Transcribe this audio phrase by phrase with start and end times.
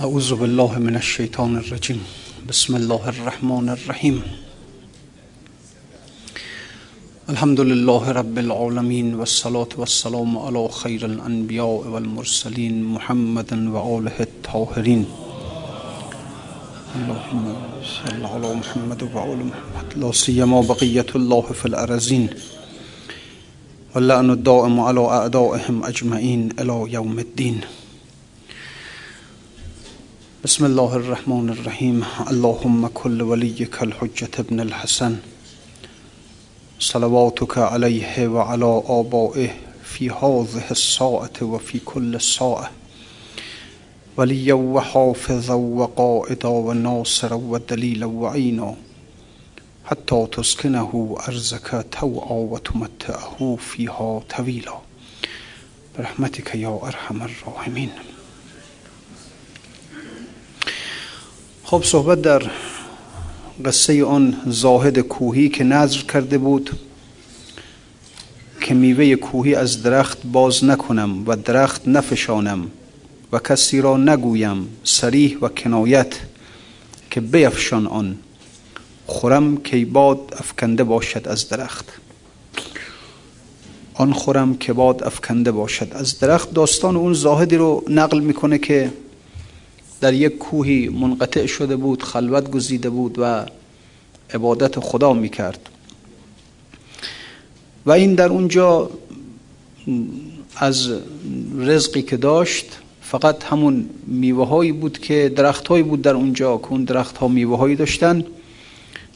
[0.00, 2.02] أعوذ بالله من الشيطان الرجيم.
[2.48, 4.22] بسم الله الرحمن الرحيم.
[7.30, 15.06] الحمد لله رب العالمين والصلاة والسلام على خير الأنبياء والمرسلين محمد وآله الطاهرين.
[16.96, 17.44] اللهم
[17.84, 19.86] صل على محمد وآل محمد.
[19.96, 22.28] لا سيما بقية الله في الأرزين.
[23.94, 27.83] واللعن الدائم على أعدائهم أجمعين إلى يوم الدين.
[30.44, 35.16] بسم الله الرحمن الرحيم اللهم كل وليك الحجة ابن الحسن
[36.78, 39.50] صلواتك عليه وعلى آبائه
[39.84, 42.70] في هذه الساعة وفي كل ساعة
[44.16, 48.76] وليا وحافظا وقائدا وناصرا ودليلا وعينا
[49.84, 54.78] حتى تسكنه أرزك توعا وتمتعه فيها طويلا
[55.98, 58.13] برحمتك يا أرحم الراحمين
[61.66, 62.42] خب صحبت در
[63.64, 66.70] قصه آن زاهد کوهی که نظر کرده بود
[68.60, 72.70] که میوه کوهی از درخت باز نکنم و درخت نفشانم
[73.32, 76.14] و کسی را نگویم سریح و کنایت
[77.10, 78.16] که بیفشان آن.
[79.06, 81.92] خورم که باد افکنده باشد از درخت.
[83.94, 86.54] آن خورم که باد افکنده باشد از درخت.
[86.54, 88.92] داستان اون زاهدی رو نقل می‌کنه که
[90.04, 93.46] در یک کوهی منقطع شده بود خلوت گزیده بود و
[94.34, 95.68] عبادت خدا می‌کرد.
[97.86, 98.90] و این در اونجا
[100.56, 100.90] از
[101.58, 102.66] رزقی که داشت
[103.00, 107.28] فقط همون میوه هایی بود که درخت هایی بود در اونجا که اون درخت ها
[107.28, 108.24] میوه هایی داشتن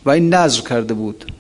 [0.05, 1.33] و این نظر کرده بود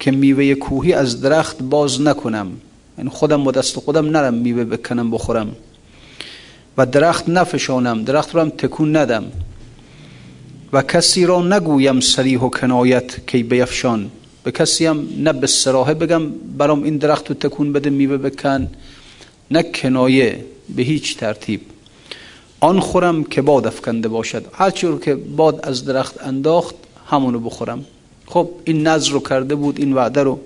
[0.00, 2.52] که میوه کوهی از درخت باز نکنم.
[2.98, 5.56] یعنی خودم با دست خودم نرم میوه بکنم بخورم.
[6.78, 9.24] و درخت نفشانم درخت رو هم تکون ندم.
[10.72, 14.10] و کسی را نگویم سریح و کنایت کی بیفشان.
[14.44, 16.22] به کسی هم نه به سراحه بگم
[16.58, 18.68] برام این درخت رو تکون بده میوه بکن.
[19.50, 20.44] نه کنایه
[20.76, 21.60] به هیچ ترتیب.
[22.60, 24.44] آن خورم که باد افکنده باشد.
[24.52, 26.74] هرچی رو که باد از درخت انداخت
[27.06, 27.84] همونو بخورم.
[28.26, 30.40] خب این نظر رو کرده بود این وعده رو.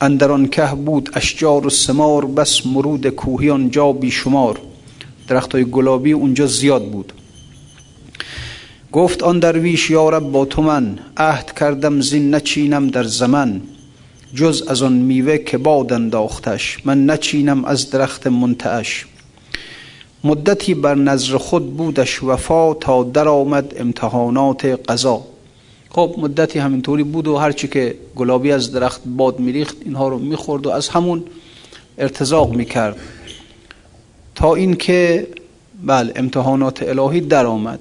[0.00, 4.60] اندران که بود اشجار و سمار بس مرود کوهی آنجا بیشمار.
[5.28, 7.12] درخت های گلابی اونجا زیاد بود.
[8.92, 13.60] گفت آن درویش یارب با تو من عهد کردم زین نچینم در زمن.
[14.34, 19.06] جز از آن میوه که باد انداختش من نچینم از درخت منتعش.
[20.24, 25.24] مدتی بر نظر خود بودش وفا تا در آمد امتحانات قضا.
[25.90, 30.66] خب مدتی همینطوری بود و هرچی که گلابی از درخت باد میریخت اینها رو می‌خورد
[30.66, 31.24] و از همون
[31.98, 32.96] ارتزاق می‌کرد.
[34.36, 35.26] تا اینکه
[35.84, 37.80] بله امتحانات الهی در آمد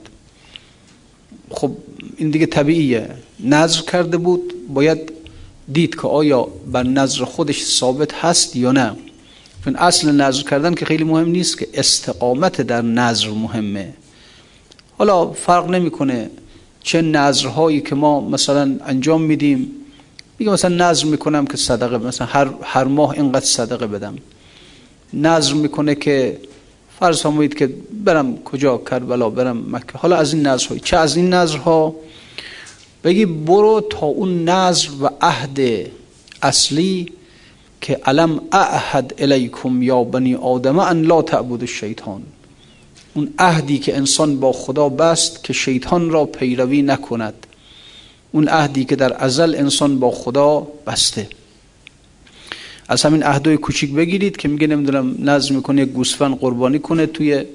[1.50, 1.72] خب
[2.18, 3.10] این دیگه طبیعیه.
[3.40, 5.12] نظر کرده بود باید
[5.74, 8.96] دید که آیا بر نظر خودش ثابت هست یا نه.
[9.66, 13.94] چون اصل نظر کردن که خیلی مهم نیست که استقامت در نظر مهمه.
[14.98, 16.30] حالا فرق نمی‌کنه
[16.84, 19.72] چه نظرهایی که ما مثلا انجام میدیم.
[20.40, 24.16] میگه مثلا نظر می‌کنم که صدقه مثلا هر, هر ماه اینقدر صدقه بدم.
[25.16, 26.38] نظر می‌کنه که
[27.00, 27.70] فرض فرمایید که
[28.06, 29.98] برم کجا کربلا برم مکه.
[29.98, 31.96] حالا از این نظرهای چه از این نظرها؟
[33.04, 35.60] بگی برو تا اون نظر و عهد
[36.42, 37.12] اصلی
[37.82, 42.22] که علم اعهد الیکم یا بنی آدم ان لا تعبد الشیطان.
[43.14, 47.48] اون عهدی که انسان با خدا بست که شیطان را پیروی نکند.
[48.32, 51.28] اون عهدی که در ازل انسان با خدا بسته.
[52.88, 57.46] از همین عهدای کوچیک بگیرید که میگه نمی‌دونم نظر می‌کنه یک گوسفند قربانی کنه توی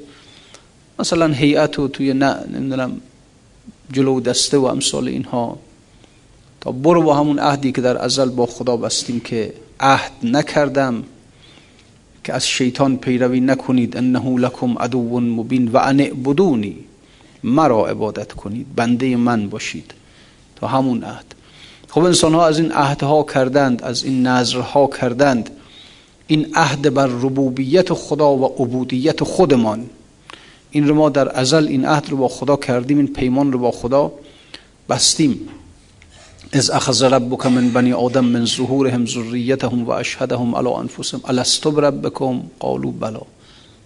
[0.98, 3.00] مثلا هیئت و توی نه نمی‌دونم
[3.92, 5.58] جلو دسته و امثال اینها.
[6.60, 11.04] تا برو با همون عهدی که در ازل با خدا بستیم که عهد نکردم
[12.24, 16.76] که از شیطان پیروی نکنید انه لکم عدو مبین و ان اعبدونی
[17.44, 19.94] مرا عبادت کنید بنده من باشید.
[20.56, 21.34] تا همون عهد.
[21.90, 25.50] خب انسان ها از این عهدها کردند از این نظرها کردند.
[26.26, 29.86] این عهد بر ربوبیت خدا و عبودیت خودمان.
[30.70, 33.70] این رو ما در ازل این عهد رو با خدا کردیم این پیمان رو با
[33.70, 34.12] خدا
[34.88, 35.48] بستیم.
[36.52, 41.20] از اخذ ربک من بنی آدم من ظهورهم ذریتهم و اشهدهم علی انفسهم.
[41.24, 43.22] الست بربکم؟ قالوا بلا.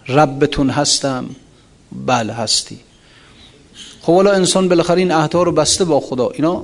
[0.07, 1.25] ربتون هستم؟
[2.05, 2.79] بله هستی.
[4.01, 6.29] خب حالا انسان بالاخره این عهدها رو بسته با خدا.
[6.29, 6.63] اینا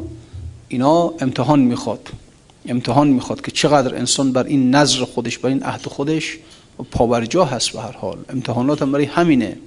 [0.71, 2.09] اینا امتحان می‌خواد.
[2.65, 6.37] امتحان می‌خواد که چقدر انسان بر این نظر خودش بر این عهد خودش
[6.91, 8.17] پاورجا هست به هر حال.
[8.29, 9.57] امتحانات هم برای همینه.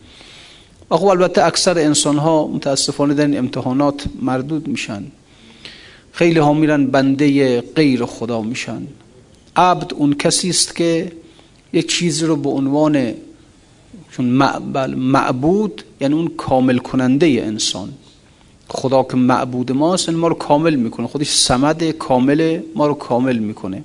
[0.91, 5.05] و خب البته اکثر انسان ها متاسفانه در این امتحانات مردود میشن.
[6.13, 8.87] خیلی ها میرن بنده غیر خدا میشن.
[9.57, 11.13] عبد اون کسی است که
[11.73, 13.15] یک چیزی رو به عنوان
[14.11, 14.25] چون
[14.97, 17.93] معبود یعنی اون کامل کننده انسان.
[18.75, 21.07] خدا که معبود ماست ما رو کامل می‌کنه.
[21.07, 23.85] خودش سمد کامل ما رو کامل می‌کنه.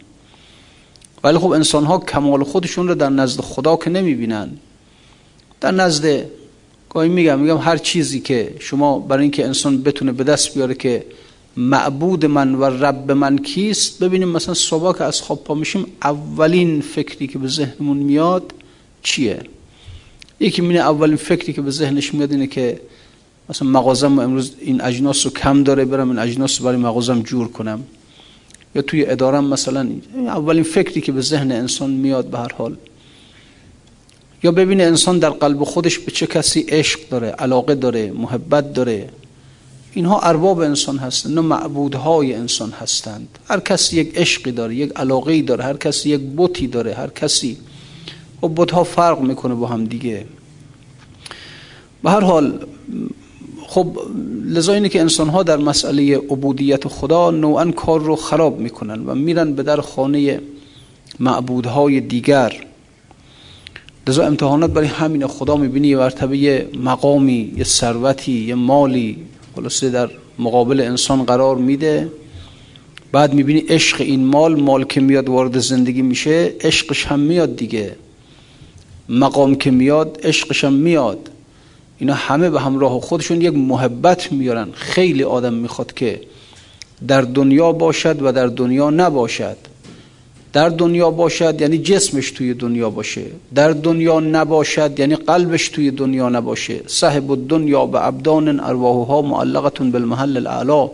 [1.23, 4.49] ولی خب انسان ها کمال خودشون رو در نزد خدا که نمی‌بینن.
[5.61, 6.25] در نزد
[6.89, 11.05] گاهی میگم میگم هر چیزی که شما برای اینکه انسان بتونه به دست بیاره که
[11.57, 16.81] معبود من و رب من کیست ببینیم مثلا صبح که از خواب پا میشیم اولین
[16.81, 18.53] فکری که به ذهنمون میاد
[19.03, 19.41] چیه؟
[20.39, 22.79] یکی مینه اولین فکری که به ذهنش میاد اینه که
[23.49, 27.47] مثلا مغازم امروز این اجناس رو کم داره برم این اجناس رو برای مغازم جور
[27.47, 27.83] کنم.
[28.75, 32.75] یا توی ادارم مثلا اولین فکری که به ذهن انسان میاد به هر حال.
[34.43, 39.09] یا ببینه انسان در قلب خودش به چه کسی عشق داره علاقه داره محبت داره.
[39.93, 43.39] اینها ارباب انسان هستند نه معبودهای انسان هستند.
[43.47, 47.57] هر کسی یک عشقی داره یک علاقه داره هر کسی یک بوتی داره هر کسی.
[48.43, 50.25] و بوت ها فرق می‌کنه با هم دیگه.
[52.03, 52.65] به هر حال
[53.71, 53.97] خب
[54.45, 59.15] لذا اینه که انسان ها در مسئله عبودیت خدا نوعا کار رو خراب می‌کنن و
[59.15, 60.41] میرن به در خانه
[61.19, 62.53] معبودهای دیگر.
[64.07, 69.17] لذا امتحانات برای همین خدا می‌بینی یه مرتبه یه مقامی یه ثروتی یه مالی
[69.55, 72.11] خلاصه در مقابل انسان قرار میده.
[73.11, 77.95] بعد می‌بینی عشق این مال مال که میاد وارد زندگی میشه عشقش هم میاد دیگه.
[79.09, 81.28] مقام که میاد عشقش هم میاد.
[81.99, 84.71] اینا همه به همراه خودشون یک محبت میارن.
[84.71, 86.21] خیلی آدم می‌خواد که
[87.07, 89.57] در دنیا باشد و در دنیا نباشد.
[90.53, 93.25] در دنیا باشد یعنی جسمش توی دنیا باشه.
[93.55, 96.81] در دنیا نباشد یعنی قلبش توی دنیا نباشه.
[96.87, 100.91] صاحب الدنیا به ابدان ارواحها معلقتون بالمحل الاعلا.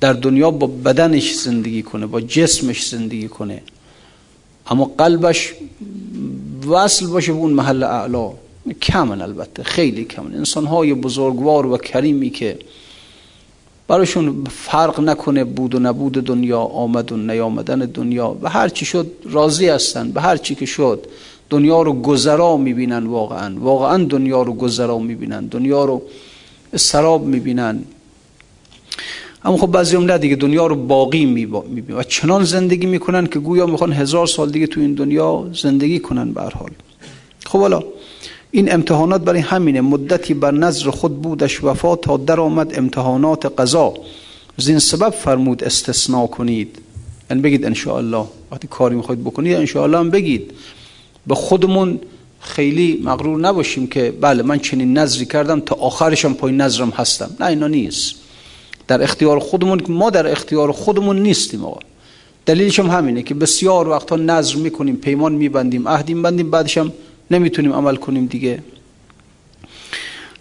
[0.00, 3.62] در دنیا با بدنش زندگی کنه با جسمش زندگی کنه.
[4.66, 5.54] اما قلبش
[6.66, 8.30] وصل باشه به اون محل اعلا.
[8.72, 10.34] کمن البته خیلی کمن.
[10.34, 12.58] انسان های بزرگوار و کریمی که
[13.88, 18.36] براشون فرق نکنه بود و نبود دنیا آمد و نیامدن دنیا.
[18.42, 21.06] و هر چی شد راضی هستن به هر چی که شد
[21.50, 23.60] دنیا رو گذرا می‌بینن واقعا.
[23.60, 26.02] واقعا دنیا رو گذرا می‌بینن دنیا رو
[26.76, 27.84] سراب می‌بینن.
[29.44, 31.98] اما خب بعضی هم نه دیگه دنیا رو باقی می‌بینن.
[31.98, 36.32] و چنان زندگی می‌کنن که گویا می‌خوان هزار سال دیگه تو این دنیا زندگی کنن
[36.32, 36.70] به حال.
[37.46, 37.82] خب حالا
[38.54, 39.80] این امتحانات برای همینه.
[39.80, 43.94] مدتی بر نظر خود بودش وفا تا در آمد امتحانات قضا.
[44.56, 46.78] زین سبب فرمود استثناء کنید.
[47.30, 48.24] یعنی بگید انشاءالله.
[48.52, 50.52] وقتی کاری می‌خواید بکنید انشاءالله هم بگید.
[51.26, 52.00] به خودمون
[52.40, 57.30] خیلی مغرور نباشیم که بله من چنین نظری کردم تا آخرشم پای نظرم هستم.
[57.40, 58.14] نه اینا نیست.
[58.88, 61.80] در اختیار خودمون ما در اختیار خودمون نیستیم آقا.
[62.46, 66.92] دلیلش هم همینه که بسیار وقتا نظر می‌کنیم پیمان میبندیم عهدیم بندیم بعدش هم
[67.30, 68.62] نمی‌تونیم عمل کنیم دیگه.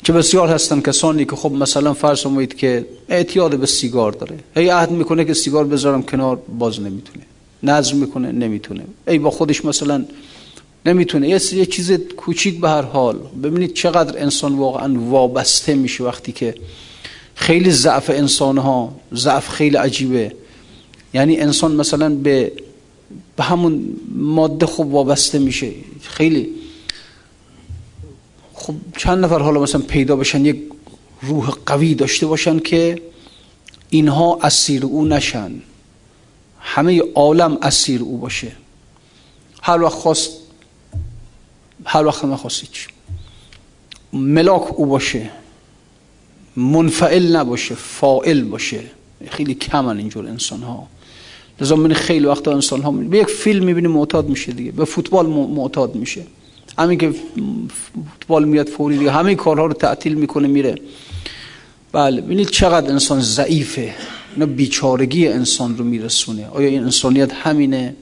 [0.03, 4.39] چه بسیار هستن کسانی که خب مثلا فرض کنید که اعتیاد به سیگار داره.
[4.55, 7.25] هی عهد می‌کنه که سیگار بذارم کنار باز نمی‌تونه.
[7.63, 8.83] نظر می‌کنه نمی‌تونه.
[9.07, 10.05] ای با خودش مثلا
[10.85, 11.29] نمی‌تونه.
[11.29, 13.19] یه یه چیز کوچیک به هر حال.
[13.43, 16.55] ببینید چقدر انسان واقعا وابسته میشه وقتی که
[17.35, 20.31] خیلی ضعف انسان ها ضعف خیلی عجیبه.
[21.13, 22.51] یعنی انسان مثلا به
[23.35, 25.71] به همون ماده خوب وابسته میشه.
[26.01, 26.49] خیلی.
[28.63, 30.57] خب چند نفر حالا مثلا پیدا بشن یک
[31.21, 33.01] روح قوی داشته باشن که
[33.89, 35.51] اینها اسیر او نشن.
[36.59, 38.51] همه عالم اسیر او باشه.
[39.61, 40.31] هر وقت خواست
[41.85, 42.87] هر وقت نخواست چی
[44.13, 45.29] ملاک او باشه.
[46.55, 48.83] منفعل نباشه فائل باشه.
[49.29, 50.87] خیلی کمن اینجور انسان ها
[51.61, 54.71] لذا من خیلی وقتا انسان ها به یک فیلم می‌بینی معتاد میشه دیگه.
[54.71, 56.23] به فوتبال معتاد میشه.
[56.79, 57.13] همین که
[57.69, 60.75] فوتبال میاد فوری دیگه همه کارها رو تعطیل می‌کنه میره.
[61.91, 63.95] بله ببینید چقدر انسان ضعیفه.
[64.33, 66.47] اینا بیچارگی انسان رو میرسونه.
[66.47, 67.95] آیا این انسانیت همینه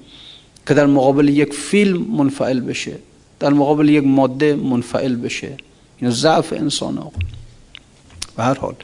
[0.67, 2.95] که در مقابل یک فیلم منفعل بشه؟
[3.39, 5.57] در مقابل یک ماده منفعل بشه؟
[5.97, 7.19] این ضعف انسان آقا.
[8.37, 8.75] به هر حال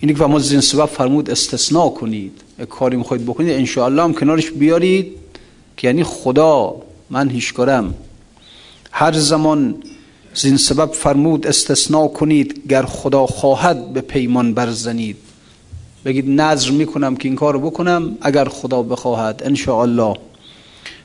[0.00, 2.32] اینی که فرمود زین سبب فرمود استثناء کنید.
[2.70, 5.12] کاری می‌خواید بکنید انشاءالله هم کنارش بیارید
[5.76, 6.76] که یعنی خدا
[7.10, 7.94] من هیچکارم.
[8.98, 9.74] هر زمان
[10.34, 15.16] زین سبب فرمود استثناء کنید گر خدا خواهد به پیمان برزنید.
[16.04, 20.14] بگید نظر می‌کنم که این کار بکنم اگر خدا بخواهد انشاءالله.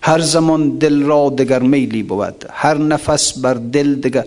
[0.02, 4.26] هر زمان دل را دگر میلی بود هر نفس بر دل دگر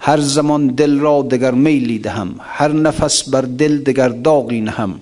[0.00, 5.00] هر زمان دل را دگر میلی دهم هر نفس بر دل دگر داغی نهم.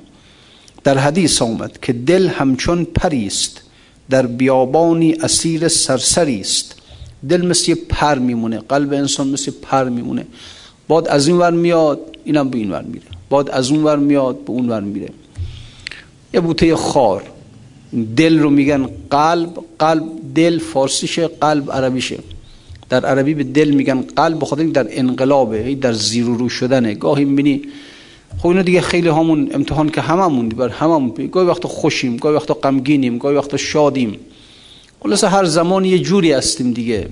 [0.85, 3.63] در حدیث آمد که دل همچون پریست
[4.11, 6.74] در بیابانی اسیر سرسری است.
[7.29, 10.27] دل مثل پر میمونه قلب انسان مثل پر میمونه.
[10.89, 13.07] باد از این ور میاد اینم به این ور میره.
[13.29, 15.09] باد از اون ور میاد به اون ور میره.
[16.35, 17.23] یه بوته خار.
[18.17, 20.03] دل رو میگن قلب قلب
[20.35, 22.19] دل فارسیشه قلب عربیشه.
[22.89, 26.95] در عربی به دل میگن قلب بخاطر در انقلابه در زیر و رو شدنه.
[26.95, 27.63] گاهی می‌بینی
[28.39, 32.55] خب اینو دیگه خیلی همون امتحان که هممون بر هممون گاهی وقتا خوشیم گاهی وقتا
[32.55, 34.17] غمگینیم گاهی وقتا شادیم.
[35.05, 37.09] خلاص هر زمان یه جوری هستیم دیگه.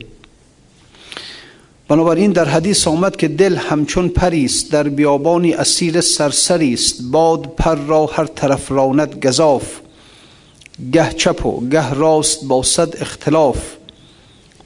[1.88, 7.02] بنابراین در حدیث آمد که دل همچون پریست در بیابانی اسیر سرسری است.
[7.02, 9.80] باد پر را هر طرف راند گذاف
[10.92, 13.58] گه چپ و گه راست با صد اختلاف.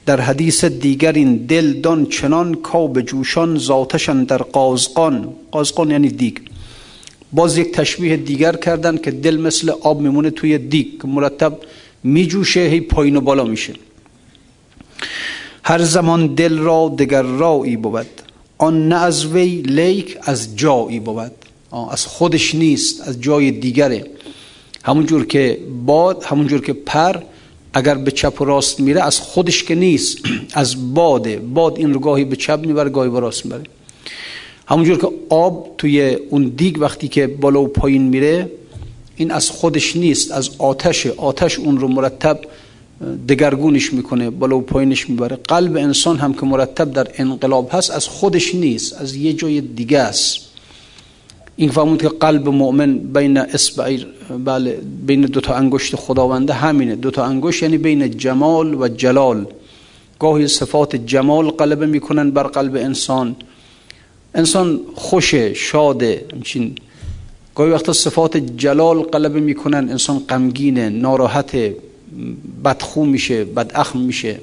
[0.05, 5.29] در حدیث دیگر این دل دان چنان کاب جوشان ذاتشان در قازقان.
[5.51, 6.37] قازقان یعنی دیگ.
[7.33, 11.05] باز یک تشبیه دیگر کردن که دل مثل آب میمونه توی دیگ.
[11.05, 11.57] مرتب
[12.03, 13.73] میجوشه هی پایین و بالا میشه.
[15.63, 18.07] هر زمان دل را دگر رایی بود
[18.57, 21.31] آن نه از وی لیک از جایی بود.
[21.91, 24.05] از خودش نیست از جای دیگره.
[24.83, 27.21] همونجور که باد همونجور که پر
[27.73, 30.17] اگر به چپ و راست میره از خودش که نیست
[30.53, 31.37] از باده.
[31.37, 33.63] باد این رو گاهی به چپ می‌بره گاهی به راست می‌بره.
[34.67, 38.51] همونجور که آب توی اون دیگ وقتی که بالا و پایین میره
[39.17, 42.39] این از خودش نیست از آتش آتش اون رو مرتب
[43.29, 45.35] دگرگونش می‌کنه بالا و پایینش می‌بره.
[45.35, 49.99] قلب انسان هم که مرتب در انقلاب هست از خودش نیست از یه جای دیگه
[49.99, 50.39] است.
[51.55, 53.97] این فهمود که قلب مؤمن بین اصبع
[54.45, 56.95] بله بین دو تا انگشت خداونده همینه.
[56.95, 59.45] دو تا انگشت یعنی بین جمال و جلال.
[60.19, 63.35] گاهی صفات جمال غلبه می‌کنن بر قلب انسان.
[64.35, 66.75] انسان خوشه شاده همچین
[67.57, 69.89] گاهی وقتا صفات جلال غلبه می‌کنن.
[69.89, 71.57] انسان غمگینه ناراحت
[72.65, 74.39] بدخو میشه بداخم میشه.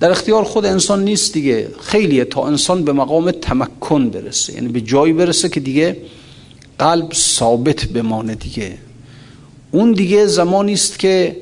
[0.00, 1.68] در اختیار خود انسان نیست دیگه.
[1.80, 4.54] خیلیه تا انسان به مقام تمکن برسه.
[4.54, 5.96] یعنی به جایی برسه که دیگه
[6.78, 8.78] قلب ثابت بمانه دیگه.
[9.70, 11.36] اون دیگه زمانی است که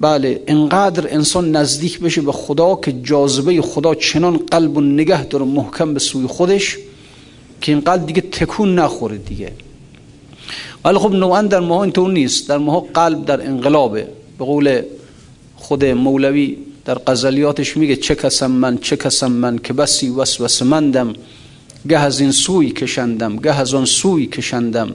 [0.00, 5.44] بله انقدر انسان نزدیک بشه به خدا که جاذبه خدا چنان قلب و نگه داره
[5.44, 6.78] محکم به سوی خودش
[7.60, 9.52] که این قلب دیگه تکون نخوره دیگه.
[10.84, 12.48] ولی خب نوعا در ماها اینطور نیست.
[12.48, 14.08] در ماها قلب در انقلابه.
[14.38, 14.82] به قول
[15.56, 21.12] خود مولوی در غزلیاتش میگه چه کسم من چه کسم من که بسی وسوسه مندم.
[21.88, 24.94] گه از این سوی کشندم گه از آن سوی کشندم.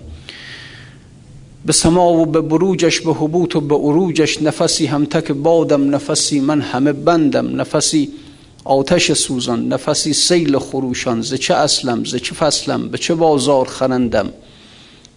[1.65, 6.39] به سما و به بروجش به حبوط و به عروجش نفسی هم تک بادم نفسی
[6.39, 7.62] من همه بندم.
[7.62, 8.10] نفسی
[8.63, 11.22] آتش سوزان نفسی سیل خروشان.
[11.22, 14.29] ز چه اصلم ز چه فصلم به چه بازار خرندم.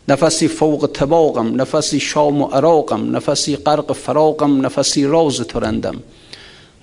[0.08, 5.96] نفسی فوق تباقم نفسی شام و عراقم نفسی غرق فراقم نفسی راز ترندم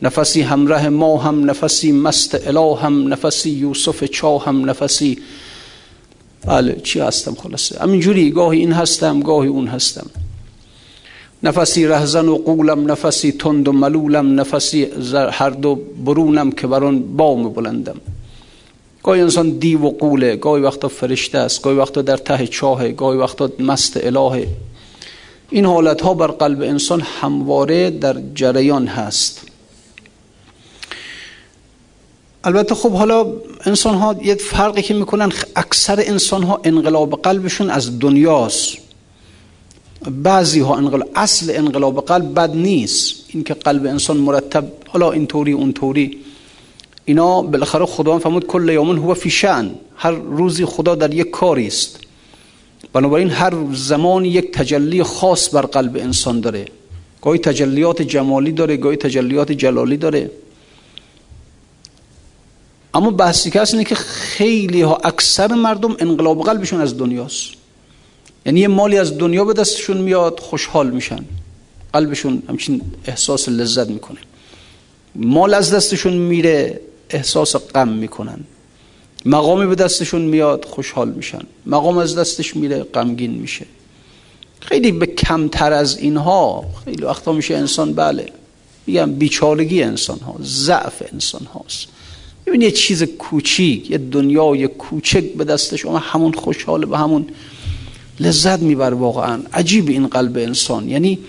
[0.02, 5.18] نفسی همراه ما هم نفسی مست اله هم نفسی یوسف چاه هم نفسی
[6.46, 10.06] بله چی هستم خلاصه؟ همینجوری گاهی این هستم گاهی اون هستم.
[11.44, 14.88] نفسی رهزن و قولم نفسی تند و ملولم نفسی
[15.32, 17.96] هر دو برونم که بران بام بلندم.
[19.08, 23.18] گاهی انسان دیو و قوله گاهی وقتا فرشته است گاهی وقتا در ته چاه گاهی
[23.18, 24.48] وقتا مست اله
[25.50, 29.42] این حالت ها بر قلب انسان همواره در جریان هست
[32.44, 33.26] البته خب حالا
[33.66, 38.78] انسان ها یه فرقی که می‌کنن اکثر انسان ها انقلاب قلبشون از دنیاست
[40.24, 46.18] بعضی ها انقلاب اصل انقلاب قلب بد نیست اینکه قلب انسان مرتب حالا اینطوری اونطوری
[47.10, 49.76] اینا بالاخره خدا فرمود کل یومن هو فی شأن.
[49.96, 52.00] هر روزی خدا در یک کاری است.
[52.94, 56.66] بنابراین هر زمان یک تجلی خاص بر قلب انسان داره.
[57.22, 60.32] گاهی تجلیات جمالی داره گاهی تجلیات جلالی داره.
[62.94, 67.48] اما بحثی که اینه که خیلی ها اکثر مردم انقلاب قلبشون از دنیاست.
[68.46, 71.26] یعنی یه مالی از دنیا به دستشون میاد خوشحال میشن.
[71.94, 74.20] قلبشون همچین احساس لذت می‌کنه.
[75.16, 78.40] مال از دستشون میره احساس غم می‌کنن.
[79.26, 81.42] مقامی به دستشون میاد خوشحال میشن.
[81.66, 83.66] مقام از دستش میره غمگین میشه.
[84.60, 88.26] خیلی به کمتر از اینها خیلی وقتا میشه انسان بله.
[88.88, 91.88] میگم بیچارگی انسان ها ضعف انسان هاست
[92.46, 97.28] ببین یه چیز کوچیک یه دنیای کوچک به دست شما همون خوشحاله به همون
[98.20, 99.42] لذت میبر واقعا.
[99.54, 100.90] عجیب این قلب انسان.
[100.90, 101.20] یعنی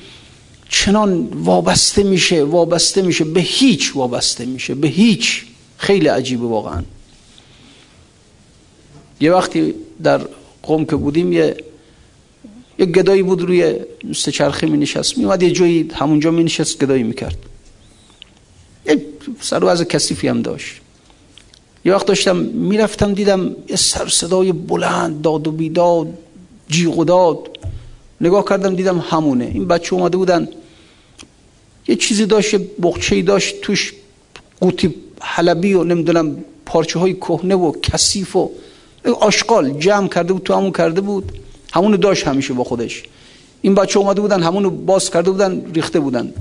[0.69, 5.45] چنان وابسته میشه وابسته میشه به هیچ وابسته میشه به هیچ.
[5.79, 6.83] خیلی عجیبه واقعا.
[9.21, 10.21] یه وقتی در
[10.63, 11.57] قوم که بودیم یه
[12.79, 13.75] یه گدایی بود روی
[14.15, 17.39] سه چرخه می نشست می اومد یه جایی همونجا می نشست گدایی می کرد
[18.87, 19.03] یه
[19.41, 20.81] سر از کسیفی هم داشت.
[21.85, 26.19] یه وقت داشتم می‌رفتم دیدم یه سر صدای بلند داد و بیداد
[26.69, 27.59] جیغ و داد.
[28.21, 29.45] نگاه کردم دیدم همونه.
[29.45, 30.49] این بچه اومده بودن.
[31.89, 33.93] یه چیزی داشت یه بخچه داشت توش
[34.61, 38.51] قوطی حلبی و نمی‌دونم پارچه های کهنه و کثیف و
[39.21, 41.33] آشغال جمع کرده بود تو همون کرده بود.
[41.73, 43.03] همونو داشت همیشه با خودش.
[43.63, 46.33] این بچه اومده بودن همونو باز کرده بودن ریخته بودن.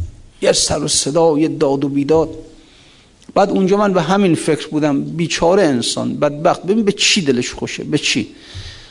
[0.41, 2.29] یه سر و صدا یه داد و بیداد.
[3.33, 6.63] بعد اونجا من به همین فکر بودم بیچاره انسان بدبخت.
[6.63, 8.27] ببین به چی دلش خوشه به چی؟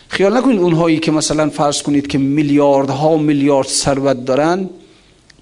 [0.08, 4.70] خیال نکنید اونهایی که مثلا فرض کنید که میلیاردها میلیارد ثروت دارن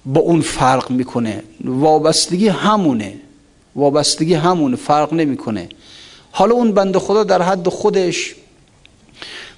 [0.05, 1.43] با اون فرق می‌کنه.
[1.63, 3.13] وابستگی همونه.
[3.75, 5.69] وابستگی همونه فرق نمی‌کنه.
[6.31, 8.35] حالا اون بنده خدا در حد خودش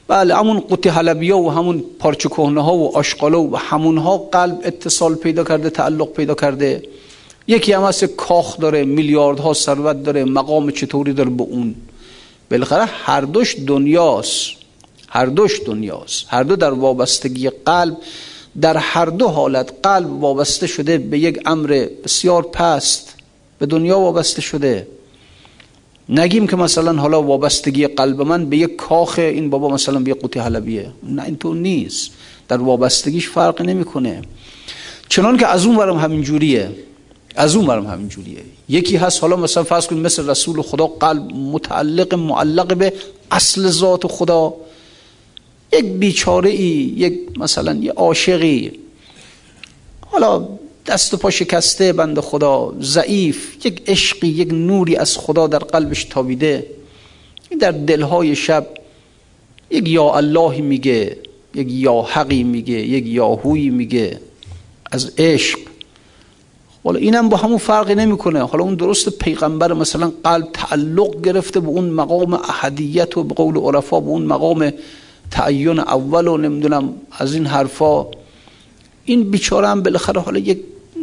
[0.08, 5.16] بله همون قوطی حلبیا و همون پارچه کهنه ها و آشقالا و همونها قلب اتصال
[5.16, 6.84] پیدا کرده تعلق پیدا کرده.
[7.48, 11.76] یکی هم هست کاخ داره میلیاردها ثروت داره مقام چطوری داره به اون؟
[12.52, 14.52] بالاخره هر دوش دنیاست.
[15.10, 16.26] هر دوش دنیاست.
[16.28, 17.98] هر دو در وابستگی قلب
[18.62, 23.17] در هر دو حالت قلب وابسته شده به یک امر بسیار پست.
[23.60, 24.88] به دنیا وابسته شده.
[26.10, 30.22] نگیم که مثلا حالا وابستگی قلب من به یک کاخ این بابا مثلا به یک
[30.22, 30.92] قوطی حلبیه.
[31.04, 32.12] نه اینطور نیست.
[32.48, 34.22] در وابستگیش فرق نمی‌کنه.
[35.10, 36.72] چنان که از اون برم همین جوریه.
[37.36, 38.44] از اون برم همین جوریه.
[38.70, 42.94] یکی هست حالا مثلا فرض کنید مثل رسول خدا قلب متعلق معلق به
[43.32, 44.54] اصل ذات خدا.
[45.74, 48.72] یک بیچاره ای یک مثلا یه عاشقی.
[50.06, 50.48] حالا
[50.88, 52.74] دست و پا شکسته بند خدا.
[52.82, 56.66] ضعیف یک عشقی یک نوری از خدا در قلبش تابیده.
[57.60, 58.68] در دلهای شب
[59.70, 61.18] یک یا اللهی میگه
[61.56, 64.20] یک یا حقی میگه یک یاهویی میگه
[64.92, 65.60] از عشق.
[66.84, 68.48] حالا اینم با همون فرقی نمی‌کنه.
[68.48, 73.58] حالا اون درست پیغمبر مثلا قلب تعلق گرفته به اون مقام احدیت و به قول
[73.58, 74.74] عرفا به اون مقام
[75.32, 78.06] تعین اول و نمی‌دونم از این حرفا.
[79.06, 80.60] این بیچاره هم بالاخره حالا یک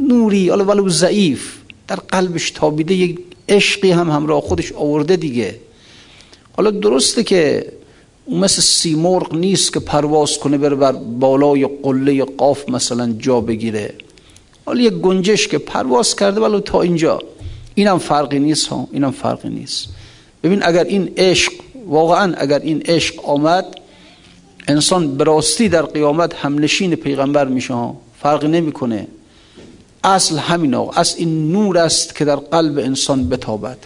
[0.09, 5.55] نوری حالا ولو ضعیف در قلبش تابیده یک عشقی هم همراه خودش آورده دیگه.
[6.57, 7.73] حالا درسته که
[8.25, 13.95] اون مثل سیمرغ نیست که پرواز کنه بره بر بالای قله قاف مثلا جا بگیره.
[14.67, 17.23] حالا یک گنجش که پرواز کرده ولو تا اینجا.
[17.75, 19.89] اینم فرقی نیست ها اینم فرقی نیست.
[20.43, 21.53] ببین اگر این عشق
[21.87, 23.67] واقعا اگر این عشق آمد
[24.69, 27.97] انسان براستی در قیامت همنشین پیغمبر میشه ها.
[28.23, 29.07] فرقی نمی‌کنه.
[30.05, 33.79] اصل همین آقا اصل این نور است که در قلب انسان بتابد.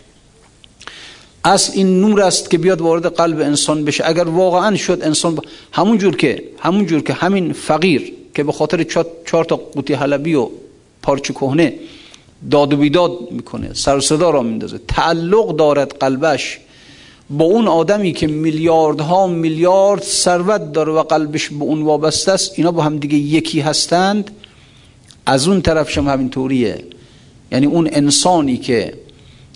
[1.44, 4.04] اصل این نور است که بیاد وارد قلب انسان بشه.
[4.06, 5.42] اگر واقعا شد انسان با...
[5.72, 8.82] همون جور که همون جور که همین فقیر که به خاطر
[9.26, 10.48] چهار تا قوطی حلبی و
[11.02, 11.74] پارچه کهنه
[12.50, 16.58] داد و بیداد می‌کنه سر صدا را میندازه تعلق دارد قلبش
[17.30, 22.72] با اون آدمی که میلیاردها میلیارد ثروت داره و قلبش به اون وابسته است اینا
[22.72, 24.30] با هم دیگه یکی هستند.
[25.28, 26.84] از اون طرف شما همین طوریه
[27.52, 28.94] یعنی اون انسانی که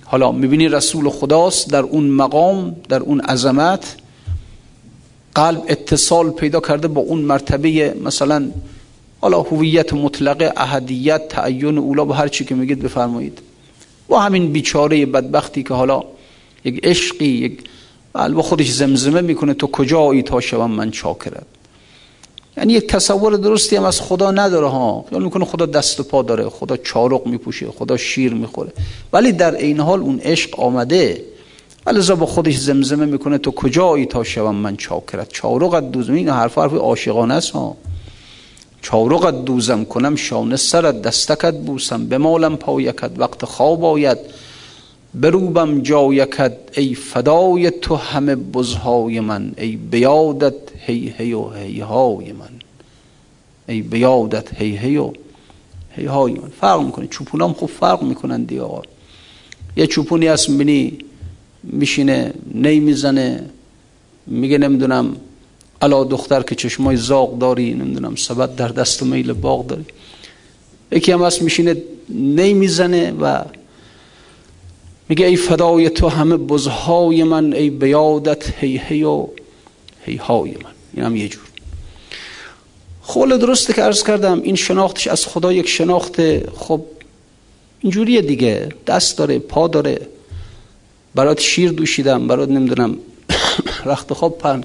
[0.05, 3.97] حالا می‌بینی رسول خداست در اون مقام در اون عظمت
[5.35, 8.51] قلب اتصال پیدا کرده با اون مرتبه مثلا
[9.21, 13.39] حالا هویت مطلقه احدیت تعین اولا با هر چی که میگید بفرمایید.
[14.09, 16.03] با همین بیچاره بدبختی که حالا
[16.65, 17.59] یک عشقی یک
[18.13, 21.47] با خودش زمزمه می‌کنه تو کجایی تا شوم من چاکرت
[22.57, 25.05] یعنی یک تصور درستی هم از خدا نداره ها.
[25.09, 28.73] خیال می‌کنه خدا دست و پا داره خدا چارق میپوشه خدا شیر می‌خوره.
[29.13, 31.25] ولی در این حال اون عشق آمده.
[31.87, 36.15] ولی با خودش زمزمه می‌کنه تو کجایی تا شوم من چاکرت؟ چارقت دوزم.
[36.15, 37.77] این حرف حرف عاشقانه است ها.
[38.83, 42.07] چارقت دوزم کنم شانه سرت دستکت بوسم.
[42.07, 44.19] بمالم پایکت وقت خواب آید.
[45.15, 49.53] بروبم جایکت ای فدای تو همه بزهای من.
[49.57, 50.55] ای بیادت
[50.87, 52.51] هی هی و هی های من
[53.69, 55.13] ای بیادت هی هی و
[55.91, 58.83] هی های من فرق می‌کنه چوپونام خوب فرق می‌کنن دی آقا
[59.77, 60.99] یه چوپونی هست می‌بینی
[61.63, 63.51] میشینه نی می‌زنه
[64.27, 65.17] میگه نمی‌دونم
[65.83, 69.85] علا دختر که چشمای زاغ داری نمی‌دونم سبت در دست و میل باغ داری
[70.93, 71.77] یکی هم هست میشینه
[72.09, 73.45] نی می‌زنه و
[75.09, 79.27] میگه ای فدای تو همه بزهای من ای بیادت هی هی و
[80.05, 81.43] هی های من این هم یه جور.
[83.03, 86.17] خول درسته که عرض کردم این شناختش از خدا یک شناخت
[86.57, 86.85] خب
[87.81, 88.69] اینجوریه دیگه.
[88.87, 90.01] دست داره پا داره.
[91.15, 92.99] برات شیر دوشیدم برات نمی‌دونم.
[93.91, 94.65] رخت خواب پهن.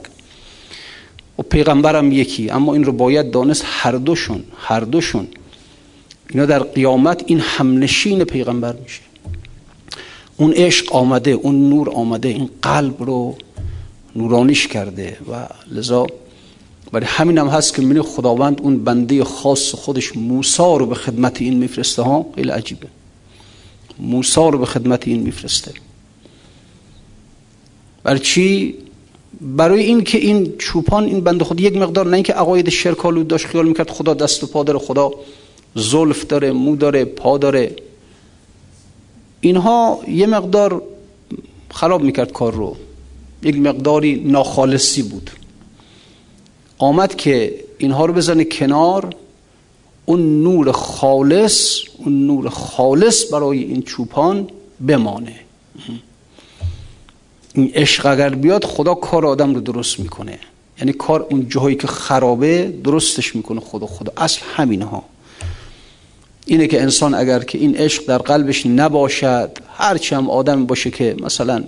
[1.40, 2.50] و پیغمبرم یکی.
[2.50, 5.28] اما این رو باید دانست هر دوشون هر دوشون.
[6.30, 9.02] اینا در قیامت این همنشین پیغمبر میشه.
[10.38, 13.38] اون عشق آمده اون نور آمده این قلب رو
[14.18, 16.08] نورانیش کرده و لذا
[16.92, 21.42] برای همین هم هست که من خداوند اون بنده خاص خودش موسا رو به خدمت
[21.42, 22.88] این میفرسته ها؟ خیلی عجیبه.
[24.00, 25.72] موسا رو به خدمت این میفرسته.
[28.04, 28.76] برای چی؟
[29.42, 33.46] برای این که این چوپان این بنده خود یک مقدار نه اینکه عقاید شرکالو داشت
[33.46, 35.12] خیال می‌کرد خدا دست و پا داره خدا
[35.76, 37.76] زلف داره مو داره پا داره.
[39.42, 40.82] اینها یه مقدار
[41.72, 42.76] خراب می‌کرد کار رو.
[43.44, 45.32] یک مقداری ناخالصی بود.
[46.78, 49.16] آمد که اینها رو بزنه کنار
[50.06, 54.48] اون نور خالص اون نور خالص برای این چوپان
[54.88, 55.36] بمانه.
[57.54, 60.40] این عشق اگر بیاد خدا کار آدم رو درست می‌کنه.
[60.80, 63.88] یعنی کار اون جاهایی که خرابه درستش می‌کنه خدا.
[63.88, 65.04] خدا اصل همین ها
[66.46, 71.16] اینه که انسان اگر که این عشق در قلبش نباشد هرچی هم آدم باشه که
[71.22, 71.64] مثلا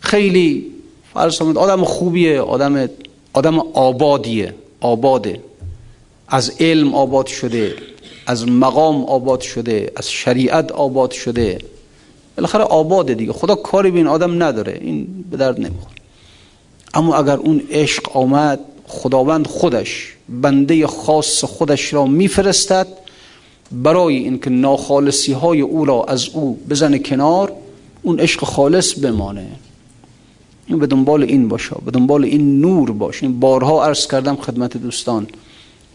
[0.00, 0.66] خیلی
[1.14, 2.88] فرض آدم خوبیه آدم
[3.32, 5.40] آدم آبادیه آباده.
[6.28, 7.74] از علم آباد شده
[8.26, 11.58] از مقام آباد شده از شریعت آباد شده.
[12.36, 13.32] بالاخره آباده دیگه.
[13.32, 14.78] خدا کاری به این آدم نداره.
[14.80, 15.94] این به درد نمی‌خوره.
[16.94, 22.86] اما اگر اون عشق آمد خداوند خودش بنده خاص خودش را میفرستد
[23.72, 27.52] برای اینکه ناخالصی های او را از او بزنه کنار
[28.02, 29.46] اون عشق خالص بمانه.
[30.66, 33.22] این به دنبال این باشه به دنبال این نور باش.
[33.22, 35.26] این بارها عرض کردم خدمت دوستان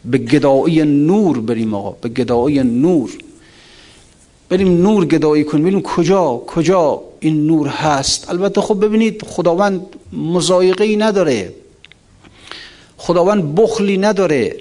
[0.05, 3.09] به گدایی نور بریم آقا به گدایی نور.
[4.49, 5.63] بریم نور گدایی کنیم.
[5.63, 8.29] ببینیم کجا کجا این نور هست.
[8.29, 9.81] البته خب ببینید خداوند
[10.13, 11.53] مزایقه ای نداره.
[12.97, 14.57] خداوند بخلی نداره.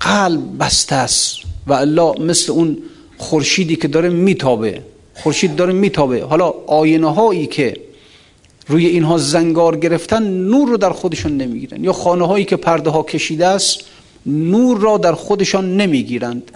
[0.00, 1.36] قلب بسته است
[1.66, 2.78] و الله مثل اون
[3.18, 4.82] خورشیدی که داره میتابه.
[5.14, 6.24] خورشید داره میتابه.
[6.24, 7.76] حالا آینه هایی که
[8.70, 11.84] روی اینها زنگار گرفتن نور رو در خودشان نمی‌گیرن.
[11.84, 13.80] یا خانه هایی که پرده ها کشیده است
[14.26, 16.50] نور را در خودشان نمی‌گیرند.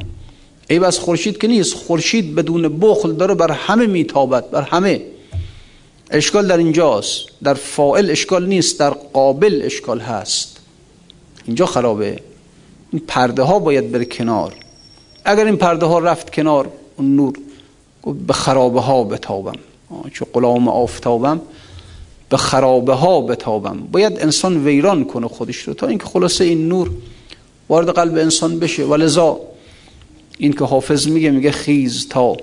[0.70, 1.74] ای بس خورشید که نیست.
[1.74, 5.03] خورشید بدون بخل داره بر همه میتابد بر همه.
[6.11, 7.18] اشکال در اینجاست.
[7.42, 10.61] در فائل اشکال نیست در قابل اشکال هست.
[11.46, 12.18] اینجا خرابه.
[12.92, 14.53] این پرده ها باید بره کنار.
[15.24, 17.35] اگر این پرده ها رفت کنار اون نور
[18.27, 19.59] به خرابه ها بتابم.
[20.12, 21.40] چون غلام آفتابم.
[22.28, 23.78] به خرابه ها بتابم.
[23.92, 26.90] باید انسان ویران کنه خودش رو تا اینکه خلاصه این نور
[27.68, 28.84] وارد قلب انسان بشه.
[28.84, 29.40] ولذا
[30.38, 32.37] این که حافظ میگه میگه خیز تا.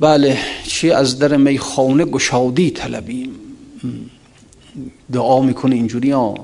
[0.00, 3.30] بله چی از در میخانه گشادی طلبیم.
[5.12, 6.34] دعا می‌کنه اینجوری ها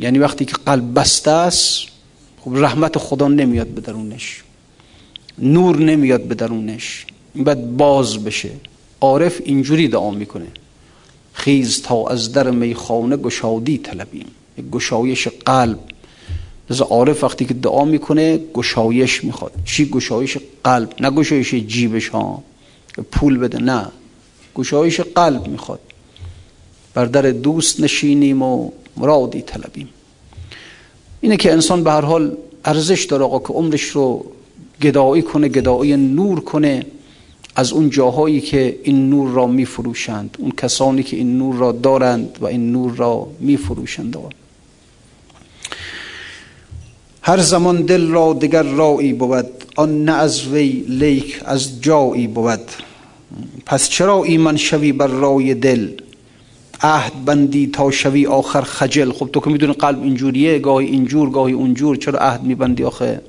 [0.00, 1.86] یعنی وقتی که قلب بسته است
[2.40, 4.42] خب رحمت خدا نمیاد به درونش.
[5.38, 7.06] نور نمیاد به درونش.
[7.34, 8.50] باید باز بشه.
[9.00, 10.46] عارف اینجوری دعا می‌کنه.
[11.32, 14.26] خیز تا از در میخانه گشادی طلبیم.
[14.72, 15.78] گشایش قلب.
[16.70, 19.52] لذا عارف وقتی که دعا می‌کنه گشایش می‌خواد.
[19.64, 22.42] چی گشایش قلب؟ نه گشایش جیبش ها.
[23.12, 23.86] پول بده نه.
[24.54, 25.80] گشایش قلب می‌خواد.
[26.94, 29.88] بر در دوست نشینیم و مرادی طلبیم.
[31.20, 34.26] اینه که انسان به هر حال ارزش داره آقا که عمرش رو
[34.82, 36.86] گدایی کنه گدایی نور کنه.
[37.58, 42.38] از اون جاهایی که این نور را میفروشند اون کسانی که این نور را دارند
[42.40, 44.16] و این نور را میفروشند.
[47.22, 52.60] هر زمان دل را دگر رایی بود آن نه از وی لیک از جایی بود.
[53.66, 55.88] پس چرا ایمان شوی بر رای دل؟
[56.80, 59.12] عهد بندی تا شوی آخر خجل.
[59.12, 63.20] خب تو که می‌دونی قلب اینجوریه گاهی اینجور گاهی اونجور چرا عهد میبندی آخه؟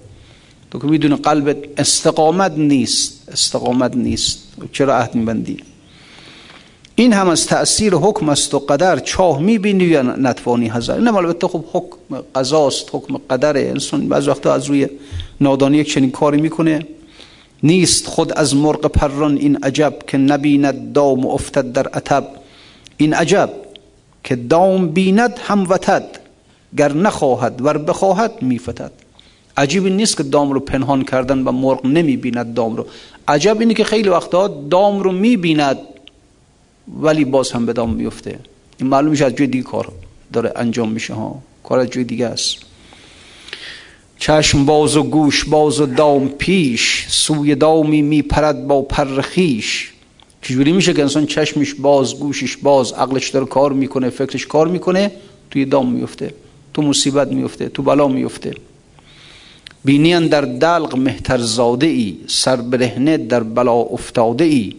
[0.72, 3.17] تو که می‌دونی قلبت استقامت نیست.
[3.32, 4.40] استقامت نیست.
[4.72, 5.58] چرا عهد میبندی؟
[6.96, 11.48] این هم از تأثیر حکم است و قدر چاه می‌بینی یا نتوانی هزار نه البته
[11.48, 13.62] خب حکم قضاست حکم قدره.
[13.62, 14.88] انسان بعض وقتا از روی
[15.42, 16.86] نادانی یک چنین کاری می‌کنه.
[17.64, 22.28] نیست خود از مرغ پران این عجب که نبیند دام و افتد در عتب.
[22.98, 23.50] این عجب
[24.24, 26.20] که دام بیند هم وتد
[26.78, 28.92] گر نخواهد ور بخواهد میفتد.
[29.58, 32.86] عجیب نیست که دام رو پنهان کردن و مرغ نمی‌بیند دام رو.
[33.28, 35.78] عجب اینه که خیلی وقتا دام رو می‌بیند
[37.02, 38.40] ولی باز هم به دام میفته
[38.78, 39.92] این معلوم میشه از جای دیگه کار
[40.34, 41.42] داره انجام میشه ها.
[41.64, 42.58] کار از جای دیگه است.
[44.20, 49.92] چشم باز و گوش باز و دام پیش سوی دامی میپرد با پرخیش
[50.42, 55.12] چجوری میشه که انسان چشمش باز گوشش باز عقلش داره کار می‌کنه فکرش کار می‌کنه
[55.52, 56.34] توی دام میفته
[56.74, 58.54] تو مصیبت میفته تو بلا میفته
[59.88, 64.74] بینیان در دلق مهتر زاده ای سر برهنه در بلا افتاده ای.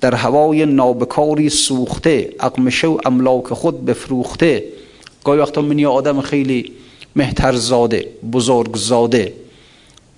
[0.00, 4.64] در هوای نابکاری سوخته اقمشه و املاک خود بفروخته.
[5.24, 6.72] گاهی وقتا منی آدم خیلی
[7.16, 9.32] مهتر زاده بزرگ زاده.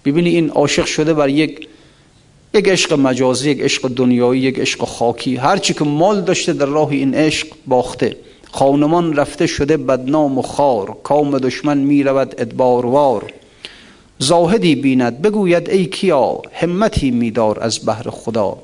[0.04, 1.68] ببینی این عاشق شده بر یک
[2.54, 5.36] یک عشق مجازی یک عشق دنیایی یک عشق خاکی.
[5.36, 8.16] هرچی که مال داشته در راه این عشق باخته.
[8.52, 10.96] خانمان رفته شده بدنام و خار.
[11.02, 13.32] کام دشمن می رود ادباروار.
[14.18, 18.58] زاهدی بیند بگوید ای کیا همتی میدار از بحر خدا.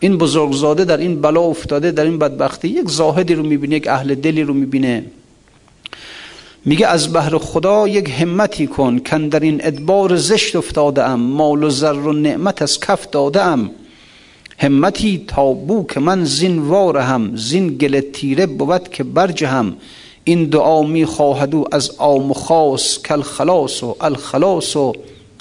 [0.00, 4.14] این بزرگزاده در این بلا افتاده در این بدبختی یک زاهدی رو می‌بینه یک اهل
[4.14, 5.04] دلی رو می‌بینه.
[6.64, 11.64] میگه از بحر خدا یک همتی کن کن در این ادبار زشت افتاده ام مال
[11.64, 13.70] و زر و نعمت از کف داده ام.
[14.58, 19.76] همتی تا بو که من زین وارهم زین گل تیره بود که برجهم.
[20.24, 24.92] این دعا می خواهد از آم خاص کل خلاص و الخلاص و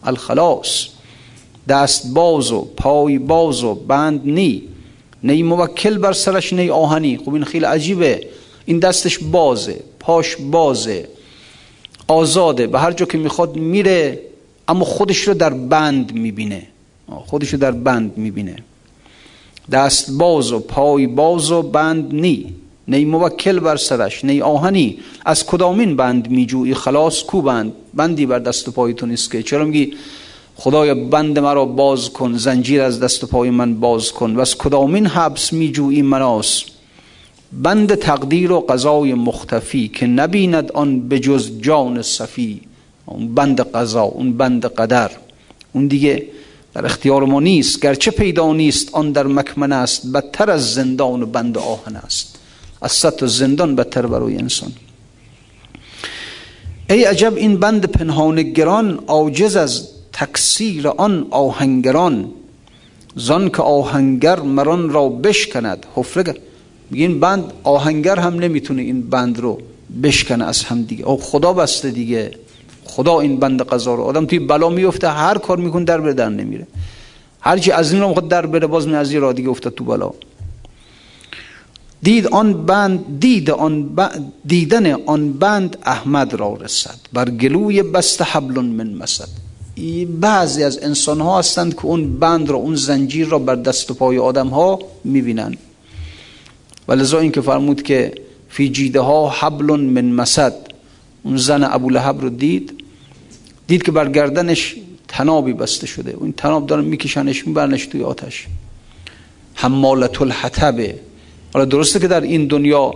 [0.04, 0.88] الخلاص.
[1.68, 4.64] دست باز و پای باز و بند نی.
[5.24, 7.18] نی موکل بر سرش نی آهنی.
[7.18, 8.28] خب این خیلی عجیبه.
[8.66, 11.08] این دستش بازه پاش بازه.
[12.08, 14.20] آزاده به هر جا که می‌خواد میره
[14.68, 16.68] اما خودش رو در بند می‌بینه.
[17.26, 18.56] خودش رو در بند می‌بینه.
[19.72, 22.56] دست باز و پای باز و بند نی.
[22.88, 24.98] نی موکل بر سرش نی آهنی.
[25.26, 29.44] از کدامین بند میجویی؟ خلاص کو بند؟ بندی بر دست و پای تو نیست که.
[29.44, 29.94] چرا میگی
[30.56, 34.36] خدایا بند مرا باز کن زنجیر از دست و پای من باز کن.
[34.36, 36.64] و از کدامین حبس میجویی مناس؟
[37.54, 42.62] بند تقدیر و قضای مختفی که نبیند آن به جز جان صفی.
[43.06, 45.12] اون بند قضا اون بند قدر.
[45.74, 46.28] اون دیگه
[46.74, 47.82] در اختیار ما نیست.
[47.82, 50.12] گرچه پیدا نیست آن در مکمن است.
[50.12, 52.31] بدتر از زندان و بند آهن است.
[52.82, 54.72] از صد زندان بدتر برای انسان.
[56.90, 62.30] ای عجب این بند پنهان گران عاجز از تکثیر آن آهنگران.
[63.16, 65.86] زان که آهنگر مران را بشکند.
[65.96, 66.36] حفره
[66.92, 69.60] این بند آهنگر هم نمی‌تونه این بند رو
[70.04, 71.06] بشکنه از هم دیگه.
[71.06, 72.32] او خدا بسته دیگه.
[72.84, 74.04] خدا این بند قضا رو.
[74.04, 76.68] آدم توی بلا میفته هر کار می‌کنه در بره در نمیره.
[77.40, 80.12] هرچی از این رو می‌خواد در بره باز می را دیگه افتاد تو بلا.
[82.04, 86.96] دید آن بند دید آن بند دیدن آن بند احمد را رسد.
[87.14, 89.28] بر گلوی بست حبل من مسد.
[90.20, 93.94] بعضی از انسان ها هستند که اون بند را اون زنجیر را بر دست و
[93.94, 95.58] پای آدم ها می‌بینند.
[96.88, 98.14] و این که فرمود که
[98.50, 100.54] فی جیده ها حبل من مسد.
[101.24, 102.84] اون زن ابو لحب رو دید.
[103.68, 104.76] دید که بر گردنش
[105.08, 106.12] تنابی بسته شده.
[106.12, 108.48] اون تناب دارن میکشنش میبرنش توی آتش.
[109.54, 111.00] حمالت الحطبه
[111.54, 112.94] حالا درسته که در این دنیا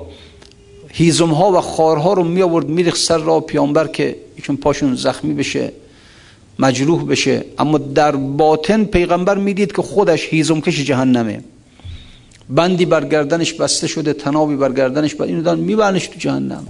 [0.89, 5.33] هیزم ها و خارها رو می آورد میریخ سر را پیامبر که ایشون پاشون زخمی
[5.33, 5.71] بشه
[6.59, 7.45] مجروح بشه.
[7.57, 11.43] اما در باطن پیغمبر می‌دید که خودش هیزم کش جهنمه.
[12.49, 16.67] بندی بر گردنش بسته شده تنابی بر گردنش اینو دارن میبرنش تو جهنم.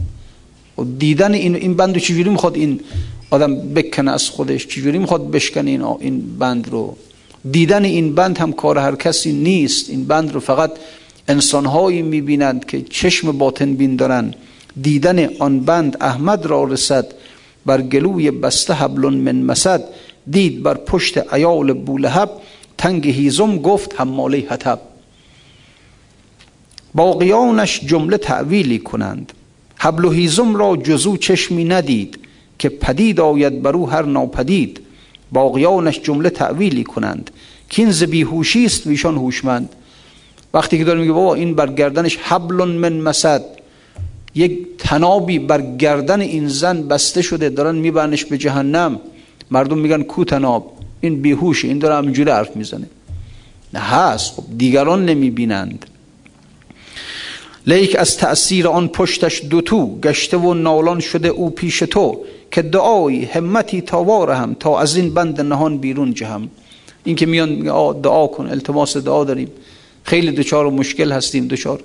[0.78, 2.80] و دیدن این این بندو چجوری می‌خواد این
[3.30, 6.98] آدم بکنه از خودش؟ چجوری می‌خواد بشکنه این این بند رو؟
[7.52, 9.89] دیدن این بند هم کار هر کسی نیست.
[9.89, 10.71] این بند رو فقط
[11.27, 14.33] انسانهایی می‌بینند که چشم باطن بین دارن.
[14.81, 17.05] دیدن آن بند احمد را رسد
[17.65, 19.83] بر گلوی بسته حبل من مسد.
[20.31, 22.29] دید بر پشت ایال بولهب
[22.77, 24.79] تنگ هیزم گفت حماله حتب
[26.95, 29.31] باقیانش جمله تعویلی کنند.
[29.77, 32.19] حبل و هیزم را جزو چشمی ندید
[32.59, 34.79] که پدید آید برو هر ناپدید.
[35.31, 37.31] باقیانش جمله تعویلی کنند.
[37.69, 39.69] که این بیهوشی است ویشان هوشمند.
[40.55, 43.43] وقتی که داره میگه بابا این بر گردنش حبل من مسد.
[44.35, 48.99] یک تنابی بر گردن این زن بسته شده دارن میبرنش به جهنم.
[49.51, 52.87] مردم میگن کو تناب؟ این بیهوش این داره همینجوری حرف می‌زنه.
[53.73, 54.33] نه هست.
[54.33, 55.85] خب دیگران نمی‌بینند.
[57.67, 63.25] لیک از تأثیر آن پشتش دوتو گشته و نالان شده او پیش تو که دعایی
[63.25, 66.49] همتی تا هم تا از این بند نهان بیرون جهم.
[67.03, 67.59] این که میان
[68.01, 69.51] دعا کن التماس دعا داریم.
[70.05, 71.83] خیلی دچار و مشکل هستیم دچار.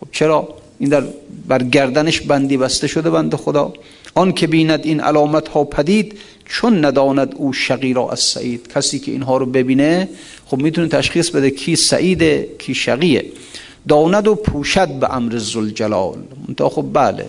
[0.00, 1.04] خب چرا؟ این در
[1.48, 3.72] بر گردنش بندی بسته شده بند خدا.
[4.14, 8.68] آن که بیند این علامت ها پدید چون نداند او شقی از سعید.
[8.74, 10.08] کسی که اینها رو ببینه
[10.46, 13.24] خب می‌تونه تشخیص بده کی سعیده کی شقیه.
[13.88, 16.18] داند و پوشد به امر زلجلال
[16.56, 17.26] تا خب بله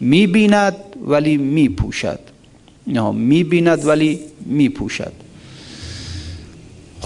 [0.00, 2.20] می‌بیند ولی میپوشد.
[2.86, 5.12] نه می‌بیند ولی میپوشد.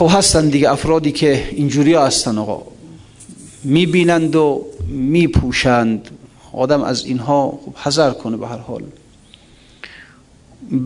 [0.01, 2.63] خب هستن دیگه افرادی که اینجوری هستن آقا.
[3.65, 6.09] می‌بینند و میپوشند.
[6.53, 8.83] آدم از اینها حذر کنه به هر حال.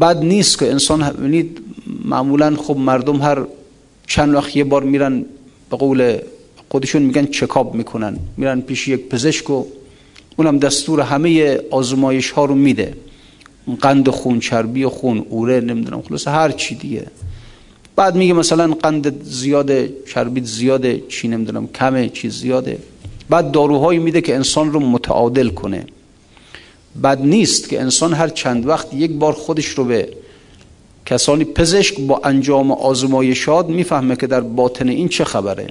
[0.00, 1.60] بد نیست که انسان ببینید
[2.04, 3.38] معمولا خب مردم هر
[4.06, 5.24] چند وقت یه بار میرن
[5.70, 6.18] به قول
[6.68, 8.18] خودشون میگن چکاب می‌کنن.
[8.36, 9.64] میرن پیش یک پزشک و
[10.36, 12.94] اونم دستور همه آزمایش ها رو میده.
[13.80, 17.06] قند خون چربی خون اوره نمی‌دونم خلاص هر چی دیگه.
[17.96, 22.78] بعد میگه مثلا قند زیاده چربی زیاده چی نمی‌دونم کمه چی زیاده.
[23.30, 25.86] بعد داروهایی میده که انسان رو متعادل کنه.
[27.02, 30.08] بد نیست که انسان هر چند وقت یک بار خودش رو به
[31.06, 35.68] کسانی پزشک با انجام آزمایشات می‌فهمه که در باطن این چه خبره.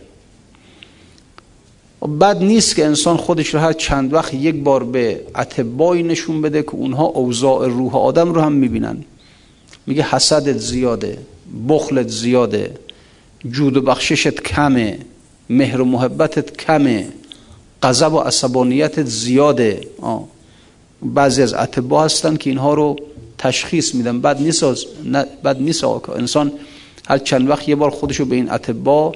[2.21, 6.63] بد نیست که انسان خودش رو هر چند وقت یک بار به عتبایی نشون بده
[6.63, 9.03] که اونها اوضاع روح آدم رو هم می‌بینن.
[9.87, 11.17] میگه حسدت زیاده.
[11.69, 12.71] بخلت زیاده
[13.51, 14.99] جود و بخششت کمه
[15.49, 17.07] مهر و محبتت کمه
[17.83, 19.81] غضب و عصبانیتت زیاده.
[20.01, 20.23] آه.
[21.01, 22.95] بعضی از اتبا هستن که اینها رو
[23.37, 24.21] تشخیص میدن.
[24.21, 24.63] بعد نیست
[25.43, 26.51] بعد نیست انسان
[27.07, 29.11] هر چند وقت یه بار خودش رو به این اتبا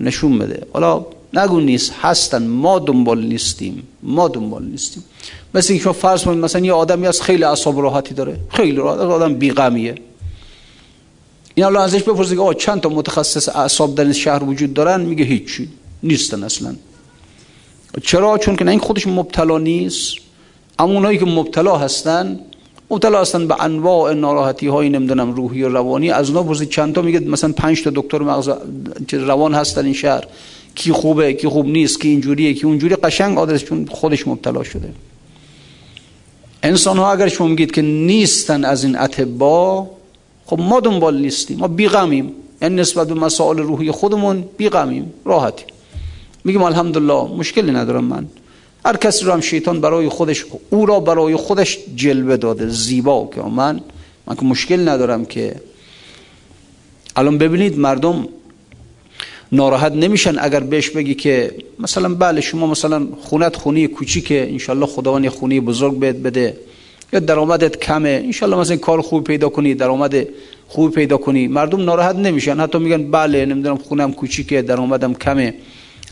[0.00, 0.66] نشون بده.
[0.72, 2.46] حالا نگو نیست هستن.
[2.46, 3.82] ما دنبال نیستیم.
[4.02, 5.04] ما دنبال نیستیم.
[5.54, 8.36] مثل اینکه فرض کنید مثلا یه آدمی از خیلی اعصاب راحتی داره.
[8.48, 9.94] خیلی راحت آدم بیغمیه.
[11.60, 15.24] این الان ازش بپرسید آقا چند تا متخصص اعصاب در این شهر وجود دارن؟ میگه
[15.24, 15.68] هیچی
[16.02, 16.74] نیستن اصلا.
[18.02, 20.14] چرا؟ چون که نه این خودش مبتلا نیست.
[20.78, 22.40] اما اونایی که مبتلا هستن
[22.90, 26.10] مبتلا هستن به انواع ناراحتی های نمی‌دونم روحی و روانی.
[26.10, 28.50] از اونها پرسید چند تا؟ میگه مثلا 5 تا دکتر مغز
[29.12, 30.24] روان هستن این شهر.
[30.74, 34.92] کی خوبه کی خوب نیست کی اینجوریه کی اونجوری قشنگ آدرس چون خودش مبتلا شده.
[36.62, 39.99] انسان ها اگر شما میگید که نیستن از این اتبا
[40.50, 42.32] خب ما دنبال نیستیم ما بیغمیم.
[42.62, 45.66] یعنی نسبت به مسائل روحی خودمون بیغمیم راحتیم.
[46.44, 48.26] میگیم الحمدلله مشکلی ندارم من.
[48.84, 53.42] هر کسی رو هم شیطان برای خودش او را برای خودش جلوه داده زیبا که
[53.42, 53.80] من.
[54.26, 55.54] من که مشکل ندارم که.
[57.16, 58.28] الان ببینید مردم
[59.52, 65.28] ناراحت نمیشن اگر بهش بگی که مثلا بله شما مثلا خونت خونی کوچیکه انشالله خداوند
[65.28, 66.56] خونی بزرگ بهت بده.
[67.12, 68.22] یا درآمدت کمه.
[68.24, 70.26] انشالله مثلا کار خوب پیدا کنی درآمد
[70.68, 71.48] خوب پیدا کنی.
[71.48, 72.60] مردم ناراحت نمیشن.
[72.60, 75.54] حتی میگن بله نمی‌دونم خونم کوچیکه درآمدم کمه.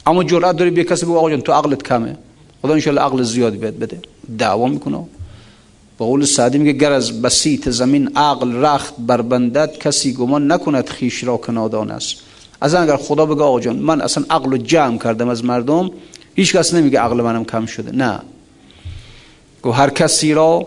[0.07, 2.17] اما جرأت داری به کسی بگو آقا جان تو عقلت کمه.
[2.63, 3.99] خدا انشالله عقل زیادی بهت بده.
[4.39, 5.05] دعوا می‌کنه.
[5.99, 11.25] با قول سعدی میگه گر از بسیط زمین عقل رخت بربندد کسی گمان نکند خیش
[11.25, 11.59] را که
[11.93, 12.17] است.
[12.61, 15.91] از اگر خدا بگه آقا جان من اصلا عقل رو جمع کردم از مردم
[16.35, 17.93] هیچ کس نمیگه عقل منم کم شده.
[17.93, 18.21] نه.
[19.63, 20.67] گو هر کسی را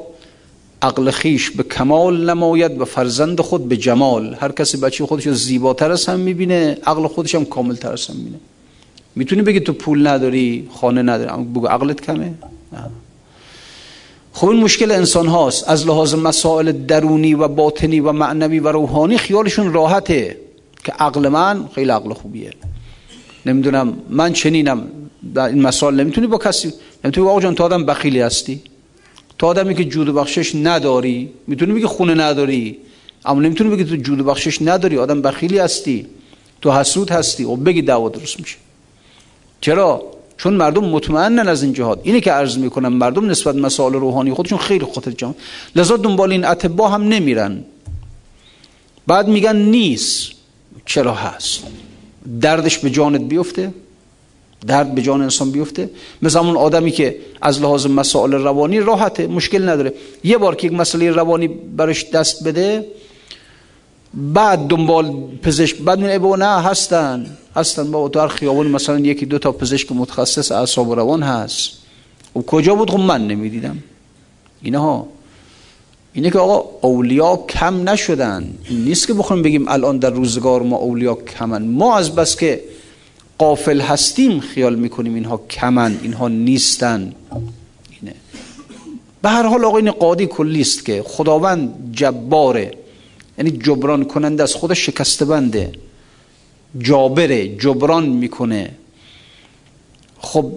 [0.82, 4.36] عقل خیش به کمال نماید و فرزند خود به جمال.
[4.40, 8.08] هر کسی بچه خودش رو زیباتر از هم می‌بینه عقل خودش هم کامل تر از
[8.08, 8.40] هم می‌بینه.
[9.16, 12.34] می‌تونی بگی تو پول نداری خانه نداری؟ بگو عقلت کمه؟
[12.74, 12.90] نه.
[14.34, 15.70] خب این مشکل انسان هاست.
[15.70, 20.38] از لحاظ مسائل درونی و باطنی و معنوی و روحانی خیالشون راحته
[20.84, 22.54] که عقل من خیلی عقل خوبیه.
[23.46, 24.88] نمی‌دونم من چنینم
[25.36, 28.62] این مسائل نمی‌تونی با کسی نمی‌تونی آقا جان تو آدم بخیلی هستی؟
[29.42, 32.78] تو آدمی که جود بخشش نداری می‌تونی بگی خونه نداری
[33.26, 36.08] اما نمی‌تونی بگی تو جود بخشش نداری آدم بخیلی هستی
[36.62, 38.58] تو حسود هستی و خب بگی دعوا درست میشه.
[39.62, 40.04] چرا؟
[40.38, 42.02] چون مردم مطمئنن از این جهاد.
[42.04, 45.34] اینه که عرض می‌کنم مردم نسبت مسائل روحانی خودشون خیلی خاطر جمع.
[45.76, 47.64] لذا دنبال این اتبا هم نمیرن.
[49.08, 50.32] بعد میگن نیست.
[50.86, 51.64] چرا هست؟
[52.42, 53.74] دردش به جانت بیفته.
[54.68, 55.90] درد به جان انسان بیفته.
[56.22, 59.94] مثل اون آدمی که از لحاظ مسائل روانی راحته مشکل نداره.
[60.24, 62.86] یه بار که یک مسئله روانی برش دست بده
[64.14, 67.38] بعد دنبال پزشک بعد میگه نه هستن.
[67.56, 71.72] هستن با تو هر خیابون مثلا یکی دو تا پزشک متخصص اعصاب و روان هست.
[72.36, 73.78] و کجا بود؟ خب من نمی‌دیدم.
[74.62, 75.08] اینها.
[76.14, 78.54] اینه که آقا اولیا کم نشدن.
[78.70, 81.62] نیست که بخوایم بگیم الان در روزگار ما اولیا کمن.
[81.62, 82.64] ما از بس که
[83.42, 87.14] قافل هستیم خیال می‌کنیم اینها کمن اینها نیستن.
[88.02, 88.16] اینه.
[89.22, 92.72] به هر حال آقا این قاضی کلی است که خداوند جباره.
[93.38, 95.72] یعنی جبران کننده از خودش شکسته بنده
[96.80, 98.72] جابره جبران می‌کنه.
[100.20, 100.52] خب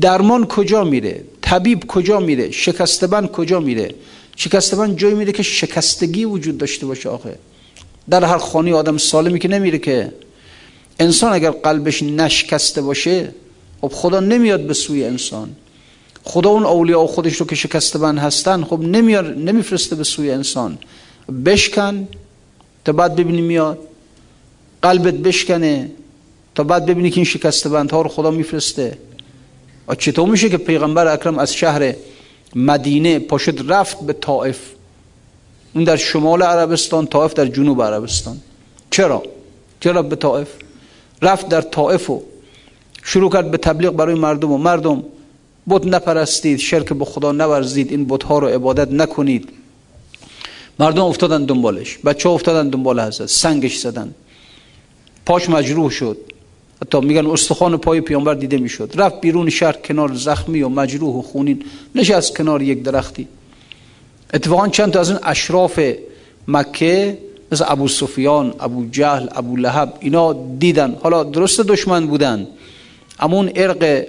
[0.00, 3.94] درمان کجا میره؟ طبیب کجا میره؟ شکستبند کجا میره؟
[4.36, 7.38] شکستبند جایی میره که شکستگی وجود داشته باشه آخه.
[8.10, 10.12] در هر خانه آدم سالمی که نمیره که.
[11.00, 13.34] انسان اگر قلبش نشکسته باشه
[13.80, 15.50] خب خدا نمیاد به سوی انسان.
[16.24, 20.78] خدا اون اولیاء خودش رو که شکستبند هستن خب نمیار نمیفرسته به سوی انسان.
[21.44, 22.08] بشکن
[22.84, 23.78] تا بعد ببینی میاد.
[24.82, 25.90] قلبت بشکنه
[26.54, 28.98] تا بعد ببینی که این شکست بندها رو خدا میفرسته.
[29.98, 31.94] چطور میشه که پیغمبر اکرم از شهر
[32.54, 34.58] مدینه پاشد رفت به طائف؟
[35.74, 38.40] اون در شمال عربستان طائف در جنوب عربستان.
[38.90, 39.22] چرا؟
[39.80, 40.48] چرا به طائف؟
[41.22, 42.22] رفت در طائف و
[43.02, 45.04] شروع کرد به تبلیغ برای مردم و مردم
[45.68, 49.48] بت نپرستید شرک به خدا نورزید این ها رو عبادت نکنید.
[50.78, 54.14] مردم افتادن دنبالش بچه ها افتادن دنبال حضرت سنگش زدن.
[55.26, 56.16] پاش مجروح شد.
[56.82, 58.92] حتی میگن استخوان پای پیامبر دیده می‌شد.
[58.94, 61.64] رفت بیرون شهر کنار زخمی و مجروح و خونین
[61.94, 63.28] نشست کنار یک درختی.
[64.34, 65.80] اتفاقا چند تا از این اشراف
[66.48, 67.18] مکه
[67.52, 70.96] مثل ابو سفیان ابو جهل ابو لهب اینا دیدن.
[71.02, 72.46] حالا درست دشمن بودن.
[73.20, 74.04] اما ارق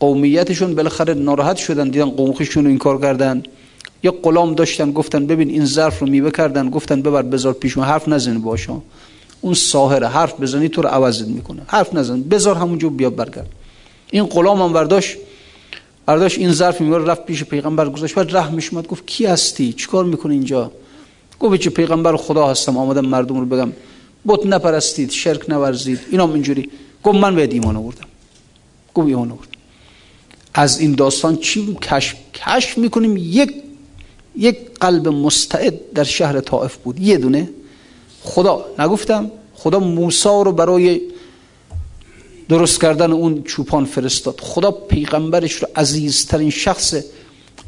[0.00, 3.42] قومیتشون بالاخره ناراحت شدن دیدن قومخیشون این کار کردن.
[4.02, 8.08] یه غلام داشتن گفتن ببین این ظرف رو میوه کردن گفتن ببر بذار پیش حرف
[8.08, 8.76] نزن باشا.
[9.40, 11.62] اون ساهر حرف بزنی تو رو عوضت می‌کنه.
[11.66, 13.50] حرف نزن بذار همونجا بیا برگرد.
[14.10, 15.16] این غلام هم برداشت.
[16.06, 18.14] برداشت این ظرف میوه رفت پیش پیغمبر گذاشت.
[18.14, 20.70] بعد رحمش اومد گفت کی هستی؟ چیکار می‌کنی اینجا؟
[21.40, 23.72] گفت چه پیغمبر خدا هستم آمدم مردم رو بگم
[24.26, 26.70] بت نپرستید شرک نورزید اینا اینجوری.
[27.04, 28.06] گفت من به ایمان آوردم.
[28.94, 29.50] گفت ایمان آوردم.
[30.54, 33.54] از این داستان چی کشف کشف می‌کنیم یک
[34.36, 37.00] یک قلب مستعد در شهر طائف بود.
[37.00, 37.48] یه دونه.
[38.22, 41.00] خدا نگفتم خدا موسا رو برای
[42.48, 44.40] درست کردن اون چوپان فرستاد.
[44.40, 46.94] خدا پیغمبرش رو عزیزترین شخص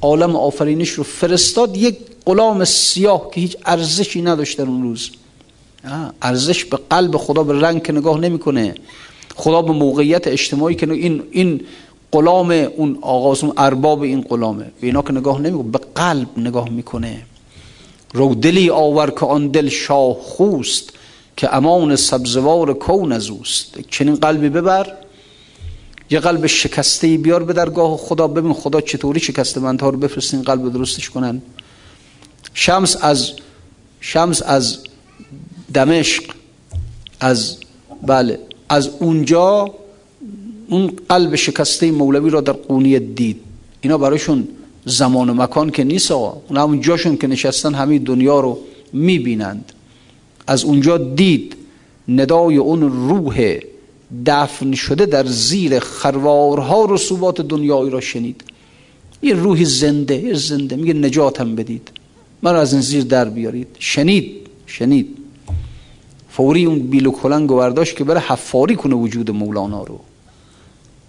[0.02, 1.96] عالم آفرینش رو فرستاد یک
[2.26, 5.10] غلام سیاه که هیچ ارزشی نداشت در اون روز.
[6.22, 8.74] ارزش به قلب خدا به رنگ که نگاه نمی‌کنه.
[9.36, 11.60] خدا به موقعیت اجتماعی که این این
[12.12, 14.64] غلام اون آغاز اون ارباب این غلامه.
[14.64, 17.22] به اینا که نگاه نمی‌کنه به قلب نگاه می‌کنه.
[18.14, 20.92] رو دلی آور که آن دل شاه خوست
[21.36, 23.78] که امان سبزوار کون از اوست.
[23.90, 24.92] چنین قلبی ببر
[26.12, 30.72] یه قلب شکسته بیار به درگاه خدا ببین خدا چطوری شکسته ها رو بفرستین قلب
[30.72, 31.42] درستش کنن.
[32.54, 33.32] شمس از
[34.00, 34.78] شمس از
[35.74, 36.22] دمشق
[37.20, 37.56] از
[38.06, 38.38] بله
[38.68, 39.74] از اونجا
[40.68, 43.40] اون قلب شکسته مولوی را در قونیه دید.
[43.80, 44.48] اینا برایشون
[44.84, 46.42] زمان و مکان که نیست آقا.
[46.48, 48.58] اون همون جاشون که نشستن همه دنیا رو
[48.92, 49.72] می‌بینند.
[50.46, 51.56] از اونجا دید
[52.08, 53.58] ندای اون روح
[54.26, 58.44] دفن شده در زیر خروارها رسوبات دنیایی را شنید.
[59.22, 60.76] یه روح زنده یه زنده.
[60.76, 61.90] میگه نجاتم بدید.
[62.42, 63.68] من از این زیر در بیارید.
[63.78, 65.16] شنید شنید.
[66.30, 70.00] فوری اون بیل و کلنگ برداشت که بره حفاری کنه وجود مولانا رو.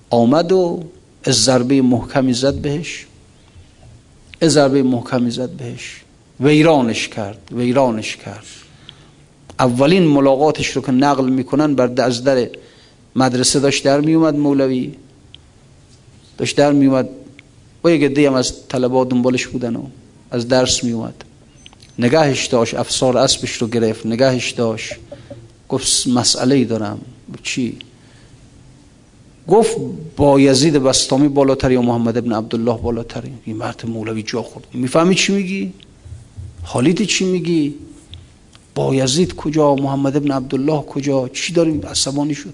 [0.09, 0.83] آمد و
[1.23, 3.05] از ضربه محکمی زد بهش.
[4.41, 6.01] از ضربه محکمی زد بهش.
[6.39, 8.45] ویرانش کرد ویرانش کرد.
[9.59, 12.47] اولین ملاقاتش رو که نقل می‌کنن بر از در
[13.15, 14.93] مدرسه داشت در میومد مولوی
[16.37, 17.09] داشت در میومد.
[17.81, 19.83] با یک عده هم از طلبات دنبالش بودن و
[20.31, 21.23] از درس میومد.
[21.99, 24.93] نگاهش داشت افسار اسبش رو گرفت نگاهش داشت.
[25.69, 27.01] گفت مسئله ای دارم
[27.43, 27.77] چی؟
[29.47, 29.77] گفت
[30.17, 34.67] با یزید بستامی بالاتر یا محمد ابن عبدالله بالاتر این مرد مولوی جا خورد.
[34.73, 35.73] می‌فهمی چی میگی؟
[36.63, 37.75] حالیت چی میگی؟
[38.75, 42.53] با یزید کجا؟ محمد ابن عبدالله کجا؟ چی داریم؟ عصبانی شد.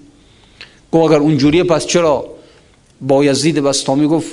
[0.92, 2.26] گفت اگر اونجوریه پس چرا؟
[3.00, 4.30] با یزید بستامی گفت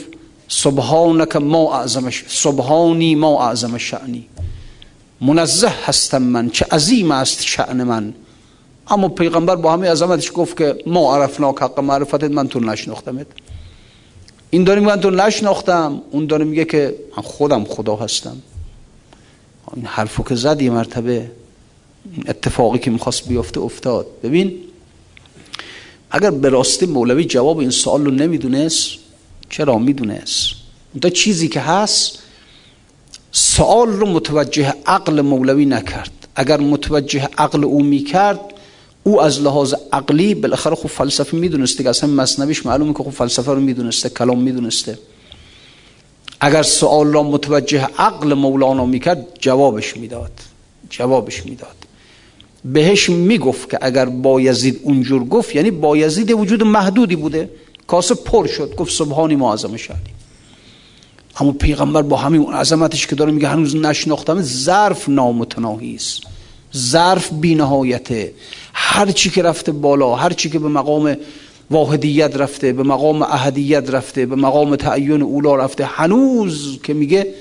[0.48, 4.28] سبحانک ما اعظمش سبحانی ما اعظم شعنی
[5.22, 8.14] منزه هستم من چه عظیم است شعن من.
[8.88, 13.28] اما پیغمبر با همه عظمتش گفت که ما عرفنا حق معرفتت من تو نشناختمت.
[14.50, 18.38] این داره من تو نشناختم اون داره میگه که من خودم خدا هستم.
[19.76, 21.32] این حرفو که زد یه مرتبه
[22.28, 24.06] اتفاقی که می‌خواست بیفته افتاد.
[24.24, 24.54] ببین
[26.12, 28.90] اگر به راستی مولوی جواب این سوال رو نمی‌دونست
[29.50, 30.50] چرا می‌دونست؟
[30.94, 32.20] اون چیزی که هست
[33.32, 36.12] سوال رو متوجه عقل مولوی نکرد.
[36.36, 38.40] اگر متوجه عقل او می‌کرد
[39.04, 43.52] او از لحاظ عقلی بالاخره خوب فلسفه می‌دونسته که اصلا مصنبیش معلومه که خوب فلسفه
[43.52, 45.00] رو می‌دونسته کلام می‌دونسته.
[46.40, 50.32] اگر سوال را متوجه عقل مولانا می‌کرد جوابش می‌داد.
[50.90, 51.87] جوابش می‌داد.
[52.74, 57.50] بهش می‌گفت که اگر بایزید اونجور گفت یعنی بایزید وجود محدودی بوده.
[57.88, 60.12] کاسه پر شد گفت سبحانی معظم شدی
[61.40, 66.22] اما پیغمبر با همین اون عظمتش که داره میگه هنوز نشناختم ظرف نامتناهی است.
[66.78, 68.34] ظرف بینهایته.
[68.74, 71.18] هر چی که رفته بالا هر چی که به مقام
[71.72, 77.34] واحدیت رفته به مقام احدیت رفته به مقام تعین اولا رفته هنوز که میگه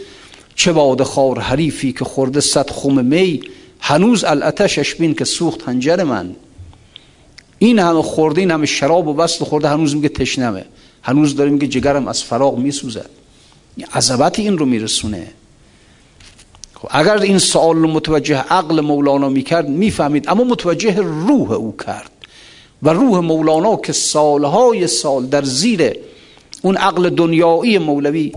[0.54, 3.40] چه باد خار حریفی که خورده صد خم می
[3.80, 6.36] هنوز الاتشش بین که سوخت هنجر من.
[7.58, 10.64] این همه خورده این همه شراب و بست خورده هنوز میگه تشنمه
[11.02, 13.10] هنوز داره میگه جگرم از فراغ میسوزد
[13.94, 15.26] عذبت این رو میرسونه.
[16.74, 20.28] خب اگر این سوال رو متوجه عقل مولانا می‌کرد می‌فهمید.
[20.28, 22.10] اما متوجه روح او کرد.
[22.82, 25.92] و روح مولانا که سالهای سال در زیر
[26.62, 28.32] اون عقل دنیایی مولوی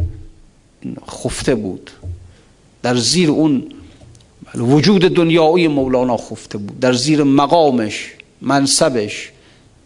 [1.09, 1.91] خفته بود.
[2.83, 3.63] در زیر اون
[4.55, 6.79] وجود دنیایی مولانا خفته بود.
[6.79, 9.31] در زیر مقامش منصبش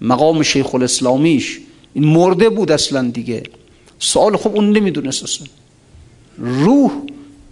[0.02, 1.60] مقام شیخ الاسلامیش
[1.94, 3.44] این مرده بود اصلا دیگه.
[4.00, 5.48] سوال خب اون نمی‌دونست اصلا.
[6.38, 6.92] روح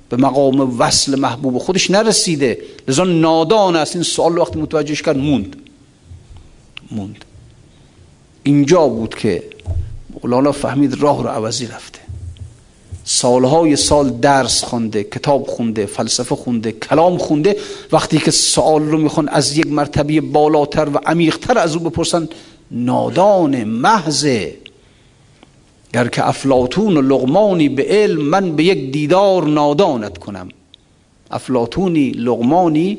[0.09, 2.57] به مقام وصل محبوب خودش نرسیده.
[2.87, 3.95] لذا نادان است.
[3.95, 5.55] این سوال وقتی متوجهش کرد موند.
[6.91, 7.25] موند.
[8.43, 9.43] اینجا بود که
[10.23, 11.99] مولانا فهمید راه رو عوضی رفته.
[13.11, 17.55] سالهای سال درس خونده کتاب خونده فلسفه خونده کلام خونده.
[17.91, 22.27] وقتی که سوال رو می‌خوان از یک مرتبه بالاتر و عمیقتر از او بپرسن
[22.71, 24.57] نادان محضه
[25.93, 30.49] گر که افلاتون و لغمانی به علم من به یک دیدار نادانت کنم.
[31.31, 32.97] افلاتونی لغمانی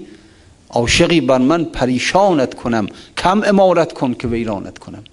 [0.70, 2.86] عاشقی بر من پریشانت کنم.
[3.16, 5.04] کم امارت کن که ویرانت کنم.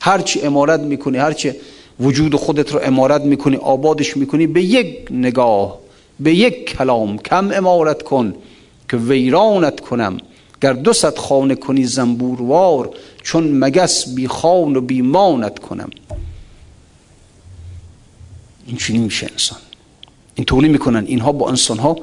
[0.00, 1.52] هرچی امارت می‌کنی هرچی
[2.00, 5.78] وجود خودت رو امارت می‌کنی آبادش می‌کنی به یک نگاه
[6.20, 8.34] به یک کلام کم امارت کن
[8.90, 10.18] که ویرانت کنم.
[10.60, 12.90] گر دو صد خانه کنی زنبوروار
[13.22, 15.90] چون مگس بی خان و بی مانت کنم.
[18.66, 19.58] این چنین میشه انسان.
[20.34, 21.04] این طوری می‌کنن.
[21.06, 21.96] اینها با انسان ها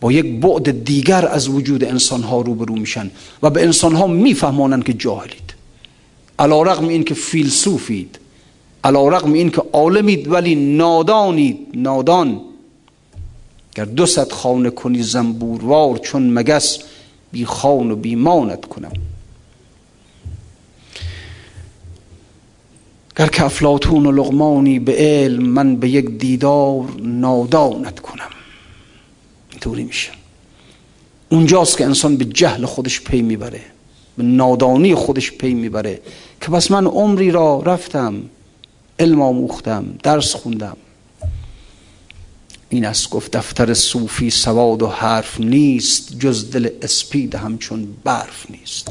[0.00, 3.10] با یک بعد دیگر از وجود انسان ها روبرو میشن
[3.42, 5.54] و به انسان ها میفهمانن که جاهلید.
[6.38, 8.18] علا رقم این که فیلسوفید.
[8.84, 11.58] علا رقم این که عالمید ولی نادانید.
[11.74, 12.40] نادان.
[13.74, 16.78] گر دو صد خانه کنی زنبوروار چون مگس
[17.32, 18.92] بی خان و بی مانت کنم.
[23.16, 28.30] گر که افلاتون و لغمانی به علم من به یک دیدار نادانت کنم.
[29.50, 30.10] اینطوری میشه.
[31.28, 33.60] اونجاست که انسان به جهل خودش پی می‌بره
[34.16, 36.00] به نادانی خودش پی می‌بره
[36.40, 38.22] که بس من عمری را رفتم.
[38.98, 40.76] علم آموختم درس خوندم.
[42.68, 48.88] این است گفت دفتر صوفی سواد و حرف نیست جز دل اسپید همچون برف نیست.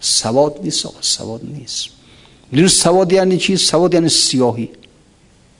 [0.00, 1.88] سواد نیست آقا سواد نیست.
[2.52, 4.70] می‌دونی سواد یعنی چی؟ سواد یعنی سیاهی.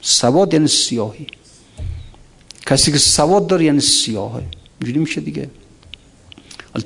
[0.00, 1.26] سواد یعنی سیاهی.
[2.66, 4.42] کسی که سواد داره یعنی سیاهه.
[4.80, 5.50] اینجوری میشه دیگه.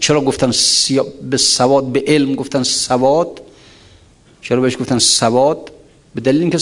[0.00, 1.06] چرا گفتن سیا...
[1.30, 3.40] به سواد به علم گفتن سواد؟
[4.42, 5.70] چرا بهش گفتن سواد؟
[6.14, 6.58] به دلیل اینکه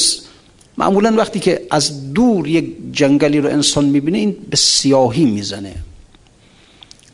[0.79, 5.75] معمولا وقتی که از دور یک جنگلی رو انسان می‌بینه این به سیاهی می‌زنه.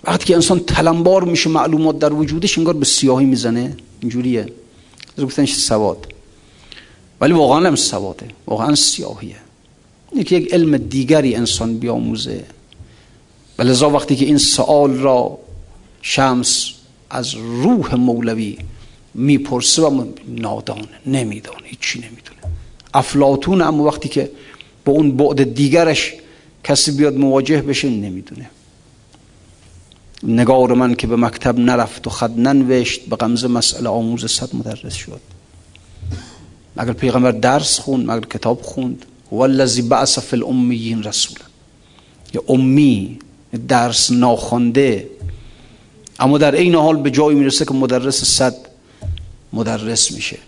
[0.05, 3.77] وقتی که انسان تلمبار میشه معلومات در وجودش انگار به سیاهی می‌زنه.
[4.01, 4.47] اینجوریه.
[5.19, 6.07] گفتنش سواد.
[7.21, 8.27] ولی واقعا هم سواده.
[8.47, 9.37] واقعا سیاهیه.
[10.17, 12.45] یکی یک علم دیگری انسان بیاموزه.
[13.59, 15.39] ولذا وقتی که این سوال را
[16.03, 16.71] شمس
[17.11, 18.59] از روح مولوی
[19.15, 22.41] می‌پرسه و نادانه نمیدانه هیچی نمی‌دونه.
[22.95, 24.31] افلاتون اما وقتی که
[24.85, 26.13] با اون بعد دیگرش
[26.65, 28.51] کسی بیاد مواجه بشه نمی‌دونه.
[30.23, 34.95] نگار من که به مکتب نرفت و خد ننوشت به غمزه مسئله آموز صد مدرس
[34.95, 35.21] شد.
[36.77, 41.45] مگر پیغمبر درس خوند مگر کتاب خوند؟ هو الذی بعث فی الامیین رسولا.
[42.35, 43.19] یا امی
[43.69, 45.11] درس ناخونده
[46.19, 48.57] اما در این حال به جایی می‌رسه که مدرس صد
[49.55, 50.39] مدرس میشه.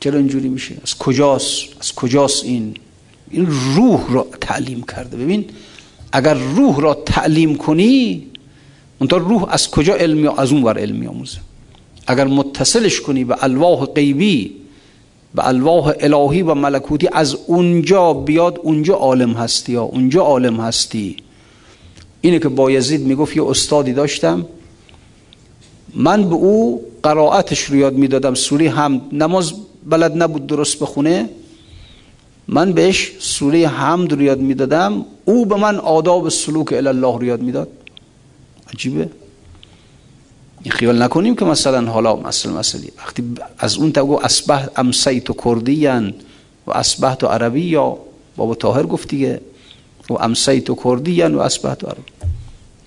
[0.00, 2.74] چرا اینجوری میشه؟ از کجاست؟ از کجاست این؟
[3.30, 3.46] این
[3.76, 5.16] روح را تعلیم کرده.
[5.16, 5.44] ببین
[6.12, 8.26] اگر روح را تعلیم کنی
[8.98, 11.38] اونطور روح از کجا علمی از اون ور علمی آموزه؟
[12.06, 14.52] اگر متصلش کنی به الواح غیبی
[15.34, 21.16] به الواح الهی و ملکوتی از اونجا بیاد اونجا عالم هستی یا اونجا عالم هستی.
[22.20, 24.46] اینه که بایزید می‌گفت یه استادی داشتم.
[25.94, 28.34] من به او قرائتش رو یاد می‌دادم.
[28.34, 29.52] سوره هم نماز
[29.86, 31.28] بلد نبود درست بخونه.
[32.48, 35.04] من بهش سوره حمد رو یاد می‌دادم.
[35.24, 37.68] او به من آداب سلوک الله رو یاد می‌داد.
[38.74, 39.08] عجیبه.
[40.62, 43.24] این خیال نکنیم که مثلا حالا مثلا مثلی وقتی
[43.58, 46.14] از اون تگو اسبه امسیت و کردیان
[46.66, 47.98] و اسبه تو عربی یا
[48.36, 49.40] بابا طاهر گفت دیگه.
[50.10, 52.12] و امسیت و کردیان و اسبه تو عربی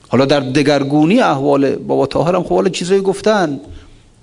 [0.07, 3.59] حالا در دگرگونی احوال بابا طاهر هم خب چیزایی گفتن.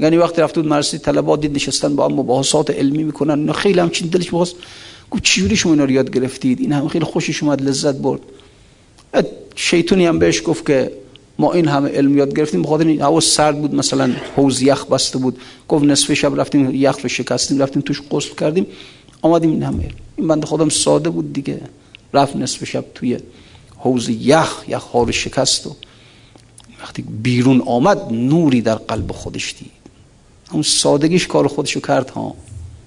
[0.01, 3.53] یعنی وقتی رفت بود مدرسه طلبات دید نشستن با هم مباحثات علمی می‌کنن.
[3.53, 4.55] خیلی همچین دلش بخواست
[5.11, 8.21] گفت چجوری شما اینا رو یاد گرفتید؟ این هم خیلی خوشش اومد لذت برد.
[9.55, 10.93] شیطونی هم بهش گفت که
[11.39, 12.63] ما این همه علم یاد گرفتیم.
[12.63, 15.39] بخاطر این هوا سرد بود مثلا حوز یخ بسته بود.
[15.69, 18.67] گفت نصف شب رفتیم یخ رو شکستیم رفتیم توش غسل کردیم.
[19.23, 21.61] آمدیم این همه این بنده خودم ساده بود دیگه.
[22.15, 23.19] رفت نصف شب توی
[23.77, 25.77] حوز یخ یخ ها رو شکست و
[26.83, 29.82] وقتی بیرون آمد نوری در قلب خودش دید.
[30.53, 32.23] اون سادگیش کار خودشو کرد ها.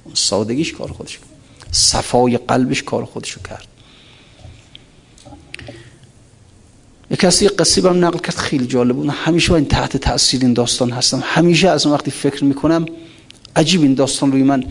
[0.04, 1.20] اون سادگیش کار خودشو.
[1.20, 1.30] کرد
[1.72, 3.68] صفای قلبش کار خودشو کرد.
[7.12, 9.10] یک کسی قصه برم نقل کرد خیلی جالب بود.
[9.10, 11.24] همیشه این تحت تاثیر این داستان هستم.
[11.26, 12.86] همیشه از وقتی فکر می‌کنم
[13.56, 14.64] عجیب این داستان روی من.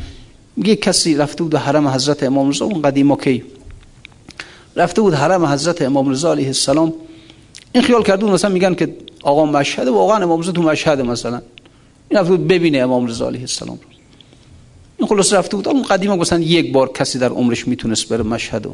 [0.56, 3.44] میگه کسی رفته بود حرم حضرت امام رضا اون قدیما کی
[4.76, 6.92] رفته بود حرم حضرت امام رضا علیه السلام.
[7.72, 11.42] این خیال کرده مثلا میگن که آقا مشهد واقعا امام رضا تو مشهد مثلا.
[12.14, 13.78] این رفته بود ببینه امام رضا علیه السلام
[14.98, 15.68] این خلاص رفته بود.
[15.68, 18.66] اون قدیما مثلا یک بار کسی در عمرش می‌تونست بره مشهد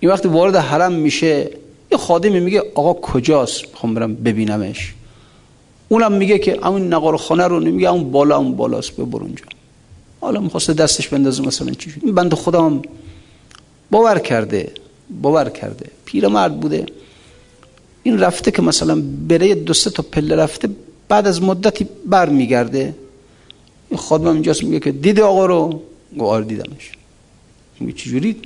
[0.00, 1.50] این وقتی وارد حرم میشه
[1.92, 4.94] یه خادمی میگه آقا کجاست؟ می‌خوام برم ببینمش.
[5.88, 9.44] اونم میگه که همون نقار خانه رو نمیگه اون بالا اون بالاست ببر اونجا.
[10.20, 12.82] حالا می‌خواسته دستش بندازه مثلا چی شد؟ این بند خودم
[13.90, 14.72] باور کرده
[15.22, 15.86] باور کرده.
[16.04, 16.86] پیرمرد بوده.
[18.02, 20.68] این رفته که مثلا بره دو سه تا پله رفته
[21.08, 22.94] بعد از مدتی بر میگرده
[23.90, 25.82] این خادم اینجاست میگه که دیده آقا رو.
[26.16, 26.92] گوار آره دیدمش.
[27.80, 28.36] میگه چجوری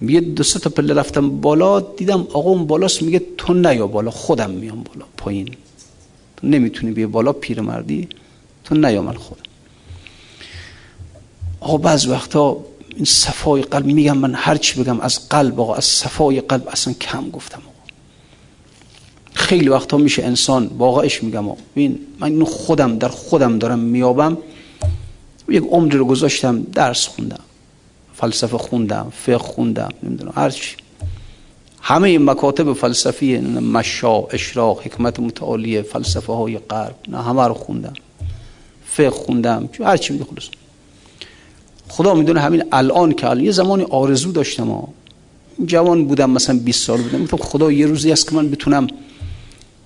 [0.00, 3.02] میگه دو سه تا پله رفتم بالا دیدم آقا اون بالاست.
[3.02, 5.48] میگه تو نیا بالا خودم میام بالا پایین.
[6.36, 8.08] تو نمی‌تونی بیا بالا پیرمردی.
[8.64, 9.42] تو نیا من خودم.
[11.60, 12.56] آقا بعض وقتا
[12.96, 16.94] این صفای قلب میگم من هر چی بگم از قلب آقا از صفای قلب اصلا
[16.94, 17.62] کم گفتم.
[19.40, 24.38] خیلی وقتا میشه انسان واقعش میگم ببین من اینو خودم در خودم دارم میابم
[25.48, 27.40] یک عمری رو گذاشتم درس خوندم
[28.14, 30.76] فلسفه خوندم فقه خوندم نمی‌دونم هر چی.
[31.82, 37.92] همه این مکاتب فلسفی مشا اشراق حکمت متعالیه فلسفه های غرب نه همه رو خوندم.
[38.86, 40.48] فقه خوندم هر چی میگه خلاص
[41.88, 44.88] خدا می‌دونه همین الان که الان یه زمانی آرزو داشتم ها
[45.66, 47.26] جوان بودم مثلا 20 سال بودم.
[47.26, 48.86] خدا یه روزی است که من بتونم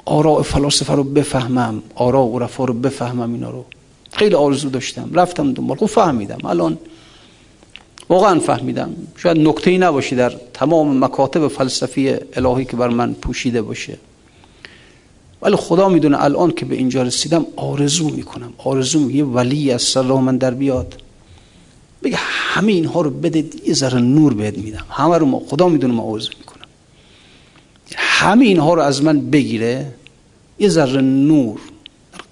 [0.05, 3.65] آراء فلاسفه رو بفهمم آراء عرفا رو بفهمم اینا رو.
[4.13, 5.11] خیلی آرزو داشتم.
[5.13, 6.39] رفتم دنبال خب فهمیدم.
[6.45, 6.79] الان
[8.09, 8.91] واقعا فهمیدم.
[9.17, 13.99] شاید نکته ای نباشه در تمام مکاتب فلسفی الهی که بر من پوشیده باشه.
[15.43, 18.53] ولی خدا می‌دونه الان که به اینجا رسیدم آرزو می‌کنم.
[18.59, 20.95] آرزو یه ولی از سر من در بیاد.
[22.03, 24.85] بگه همه اینها رو بده یه ذره نور بهت میدم.
[24.91, 26.54] همه رو ما خدا می‌دونه ما آرزو می‌کنم
[27.97, 29.87] همه اینها رو از من بگیره
[30.59, 31.61] یه ذره نور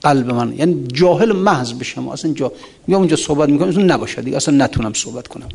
[0.03, 2.53] قلب من یعنی جاهل محض بشم اصلا جا
[2.87, 5.49] میام اونجا صحبت می‌کنم اصلا نباشه دیگه اصلا نتونم صحبت کنم.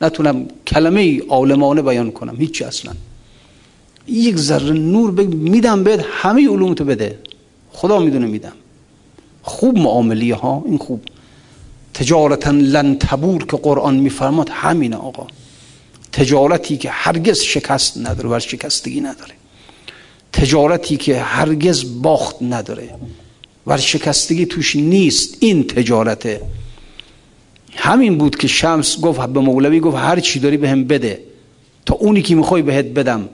[0.00, 2.92] نتونم کلمه عالمانه بیان کنم هیچ اصلا.
[4.08, 5.34] یک ذره نور بگ...
[5.34, 7.18] میدم بهت همه علوم تو بده.
[7.72, 8.52] خدا می‌دونه میدم.
[9.42, 11.00] خوب معاملی ها این خوب.
[11.94, 15.26] تجارتا لن تبور که قرآن میفرماد همینه آقا.
[16.12, 19.34] تجارتی که هرگز شکست نداره و شکستگی نداره.
[20.34, 22.94] تجارتی که هرگز باخت نداره.
[23.78, 25.36] شکستگی توش نیست.
[25.40, 26.40] این تجارته.
[27.76, 31.20] همین بود که شمس گفت به مولوی گفت هر چی داری به بده.
[31.86, 33.28] تا اونی که می‌خوای بهت بدم.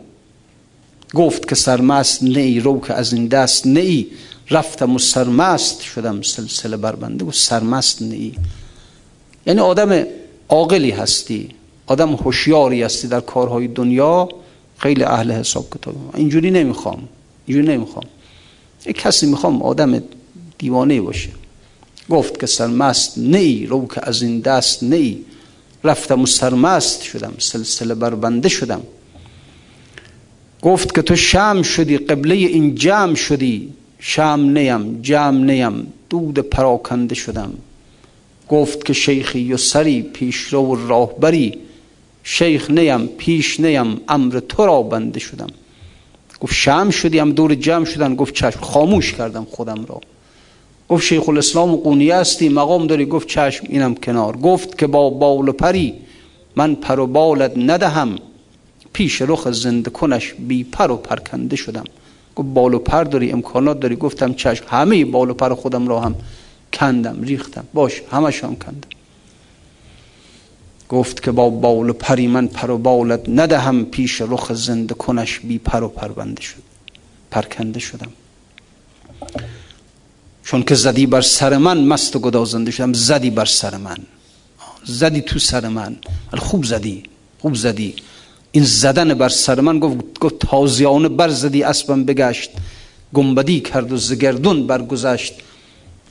[1.15, 4.07] گفت که سرمست نی رو که از این دست نی
[4.51, 8.33] رفتم و سرمست شدم سلسله بربنده و سرمست نی
[9.47, 10.07] یعنی آدم
[10.49, 11.49] عاقلی هستی.
[11.87, 14.29] آدم هوشیاری هستی در کارهای دنیا.
[14.81, 17.09] خیلی اهل حساب کتاب اینجوری نمی‌خوام.
[17.47, 18.05] اینجوری نمی‌خوام.
[18.87, 20.03] یک کسی می‌خوام آدم
[20.59, 21.29] دیوانه باشه.
[22.11, 25.19] گفت که سرمست نی رو که از این دست نی.
[25.85, 28.83] رفتم و سرمست شدم سلسله بربنده شدم.
[30.63, 33.73] گفت که تو شم شدی قبله این جمع شدی.
[33.99, 35.93] شم نیم جمع نیم.
[36.11, 37.53] دود پراکنده شدم.
[38.49, 41.59] گفت که شیخی و سری پیش رو و راهبری.
[42.23, 45.49] شیخ نیم پیش نیم امر تو را بنده شدم.
[46.41, 48.15] گفت شم شدیم دور جمع شدن.
[48.15, 50.01] گفت چشم خاموش کردم خودم را.
[50.89, 54.37] گفت شیخ الاسلام و قونیه هستی مقام داری؟ گفت چشم اینم کنار.
[54.37, 55.95] گفت که با بال و پری
[56.57, 58.17] من پر و بالت ندهم.
[58.93, 61.85] پیش رخ زنده کنش بی پر و پرکنده شدم.
[62.37, 66.01] گفت بال و پر داری؟ امکانات داری؟ گفتم چشم همه بال و پر خودم را
[66.01, 66.15] هم
[66.73, 67.65] کندم ریختم.
[67.75, 69.00] باش همش هم کندم.
[70.91, 75.41] گفت که با بال و پری من پر و بالت ندهم پیش رخ زنده کنش
[75.41, 76.63] بی پر و پرونده شد.
[77.31, 78.13] پرکنده شدم.
[80.45, 82.93] چون که زدی بر سر من مست و گدازنده شدم.
[82.93, 83.99] زدی بر سر من.
[84.85, 85.97] زدی تو سر من.
[86.39, 87.03] خوب زدی.
[87.39, 87.95] خوب زدی.
[88.53, 92.51] این زدن بر سر من گفت گفت تازیانه بر زدی اسبم بگشت.
[93.15, 95.35] گنبدی کرد و زگردون برگذشت.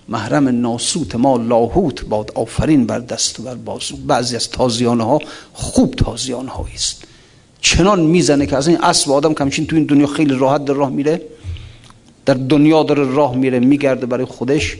[0.09, 3.95] محرم ناسوت ما لاهوت باد آفرین بر دست و بر بازو.
[3.95, 5.19] بعضی از تازیانه ها
[5.53, 7.03] خوب تازیانه است.
[7.61, 10.89] چنان می‌زنه که از این اسب آدم کمچین تو این دنیا خیلی راحت در راه
[10.89, 11.21] میره.
[12.25, 14.77] در دنیا داره راه میره میگرده برای خودش.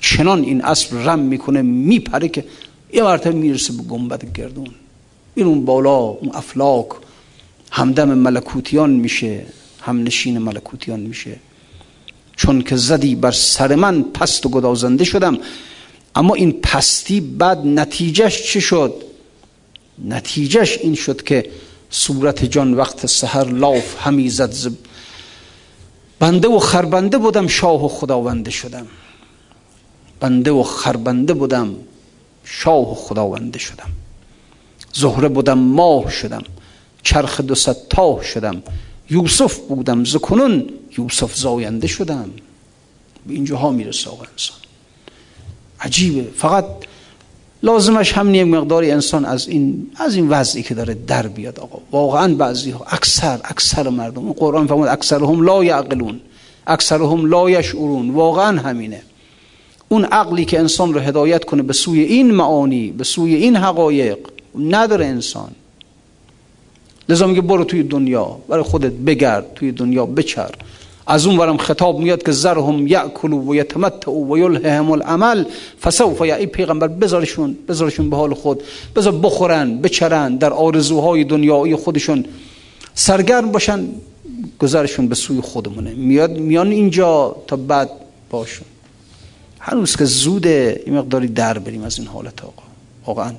[0.00, 2.44] چنان این اسب رم می‌کنه میپره که
[2.92, 4.68] یه مرتبه می‌رسه به گنبد گردون.
[5.34, 6.86] این اون بالا اون افلاک.
[7.70, 9.46] همدم ملکوتیان میشه
[9.80, 11.36] هم نشین ملکوتیان میشه.
[12.36, 15.38] چون که زدی بر سر من پست و گدازنده شدم.
[16.14, 18.94] اما این پستی بعد نتیجهش چه شد؟
[20.04, 21.50] نتیجهش این شد که
[21.90, 24.72] صورت جان وقت سحر لاف همی زد زب
[26.18, 28.86] بنده و خربنده بودم شاه و خداونده شدم.
[30.20, 31.74] بنده و خربنده بودم
[32.44, 33.90] شاه و خداونده شدم.
[34.92, 36.42] زهره بودم ماه شدم.
[37.02, 37.54] چرخ دو
[37.90, 38.62] تاه شدم.
[39.10, 40.68] یوسف بودم زکنون.
[40.98, 42.30] یوسف زاینده شدم
[43.26, 44.56] به اینجاها می‌رسه آقا انسان.
[45.80, 46.22] عجیبه.
[46.36, 46.64] فقط
[47.62, 51.78] لازمش هم یک مقداری انسان از این از این وضعی که داره در بیاد آقا.
[51.90, 54.32] واقعا بعضی ها اکثر اکثر مردم.
[54.32, 56.20] قرآن فرمود اکثرهم لا یعقلون.
[56.66, 58.10] اکثرهم لا یشعرون.
[58.10, 59.02] واقعا همینه.
[59.88, 64.18] اون عقلی که انسان رو هدایت کنه به سوی این معانی به سوی این حقایق
[64.58, 65.52] نداره انسان.
[67.08, 70.50] لذا میگه برو توی دنیا برای خودت بگرد توی دنیا بچر.
[71.06, 75.44] از اون ورم خطاب میاد که زرهم یاکلوا و یتمتعوا و یلههم العمل
[75.82, 78.62] فسوف یا ای پیغمبر بذارشون بذارشون به حال خود
[78.96, 82.24] بذار بخورن بچرن در آرزوهای دنیایی خودشون
[82.94, 83.88] سرگرم باشن
[84.58, 85.94] گذارشون به سوی خودمونه.
[85.94, 87.90] میاد میان اینجا تا بعد
[88.30, 88.66] باشون.
[89.60, 92.62] هنوز که زوده این مقداری در بریم از این حالت آقا.
[93.06, 93.32] واقعا.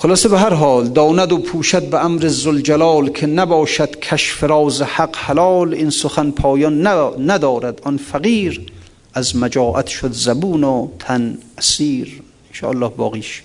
[0.00, 5.16] خلاصه به هر حال داند و پوشد به امر زلجلال که نباشد کشف راز حق
[5.16, 6.86] حلال این سخن پایان
[7.30, 7.80] ندارد.
[7.84, 8.66] آن فقیر
[9.14, 12.22] از مجاعت شد زبون و تن اسیر.
[12.48, 13.42] انشاءالله باقیش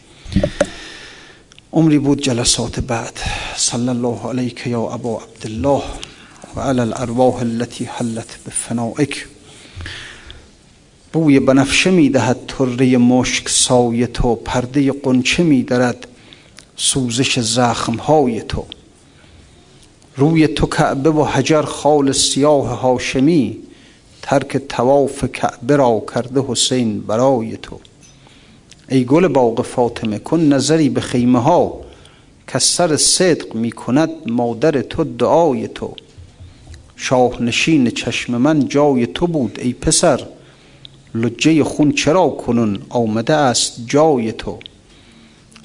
[1.74, 3.20] عمری بود جلسات بعد.
[3.56, 5.84] صلی الله علیک یا ابا عبدالله
[6.56, 9.28] و علی الارواح التي حلت بفنائک
[11.14, 16.08] بوی بنفشه می دهد تره مشک سایه تو پرده قنچه می درد.
[16.76, 18.66] سوزش زخم های تو.
[20.16, 23.58] روی تو کعبه و حجر خال سیاه هاشمی
[24.22, 27.80] ترک تواف کعبه را کرده حسین برای تو.
[28.90, 31.82] ای گل باغ فاطمه کن نظری به خیمه ها
[32.48, 35.94] که سر صدق می کند مادر تو دعای تو.
[36.96, 40.28] شاه نشین چشم من جای تو بود ای پسر.
[41.16, 44.60] لجه خون چرا کنون آمده است جای تو؟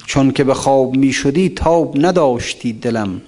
[0.09, 3.21] چون که به خواب می شدی تاب نداشتی دلم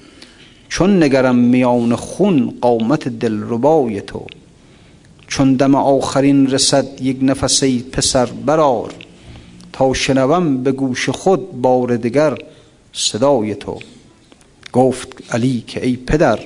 [0.69, 4.25] چون نگرم میان خون قامت دل ربای تو.
[5.27, 8.93] چون دم آخرین رسد یک نفسی پسر برار
[9.73, 12.37] تا شنوم به گوش خود بار دگر
[12.93, 13.79] صدای تو.
[14.73, 16.39] گفت علی که ای پدر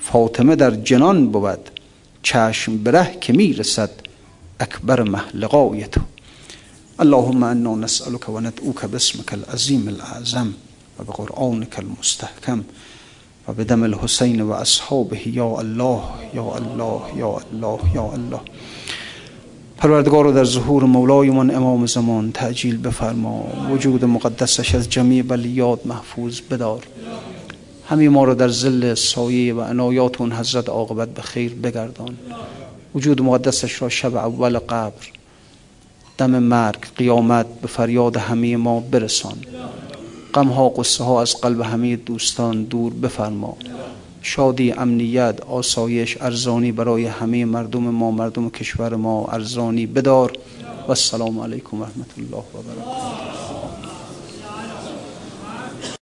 [0.00, 1.70] فاطمه در جنان بود
[2.22, 3.90] چشم بره که می‌رسد
[4.60, 6.00] اکبر محلقای تو.
[7.02, 10.50] اللهم انا نسألك وندعوك باسمك العظيم الأعظم
[10.98, 12.62] وبقرآنك المستحكم
[13.48, 16.02] وبدم الحسين وأصحابه يا الله
[16.34, 18.40] يا الله يا الله يا الله.
[19.78, 23.44] پروردگار در ظهور مولایمان امام زمان تعجیل بفرما.
[23.70, 26.82] وجود مقدسش از جمیع بلیات محفوظ بدار.
[27.88, 32.16] همه ما رو در زل سایه و عنایات اون حضرت عاقبت به خیر بگردان.
[32.94, 35.21] وجود مقدسش را شب اول قبر
[36.18, 39.36] دم مرگ قیامت به فریاد همه ما برسان.
[40.34, 43.56] غم ها قصه ها از قلب همه دوستان دور بفرما.
[44.22, 50.32] شادی امنیت آسایش ارزانی برای همه مردم ما مردم کشور ما ارزانی بدار.
[50.88, 53.61] و السلام علیکم و رحمت الله و برکاته.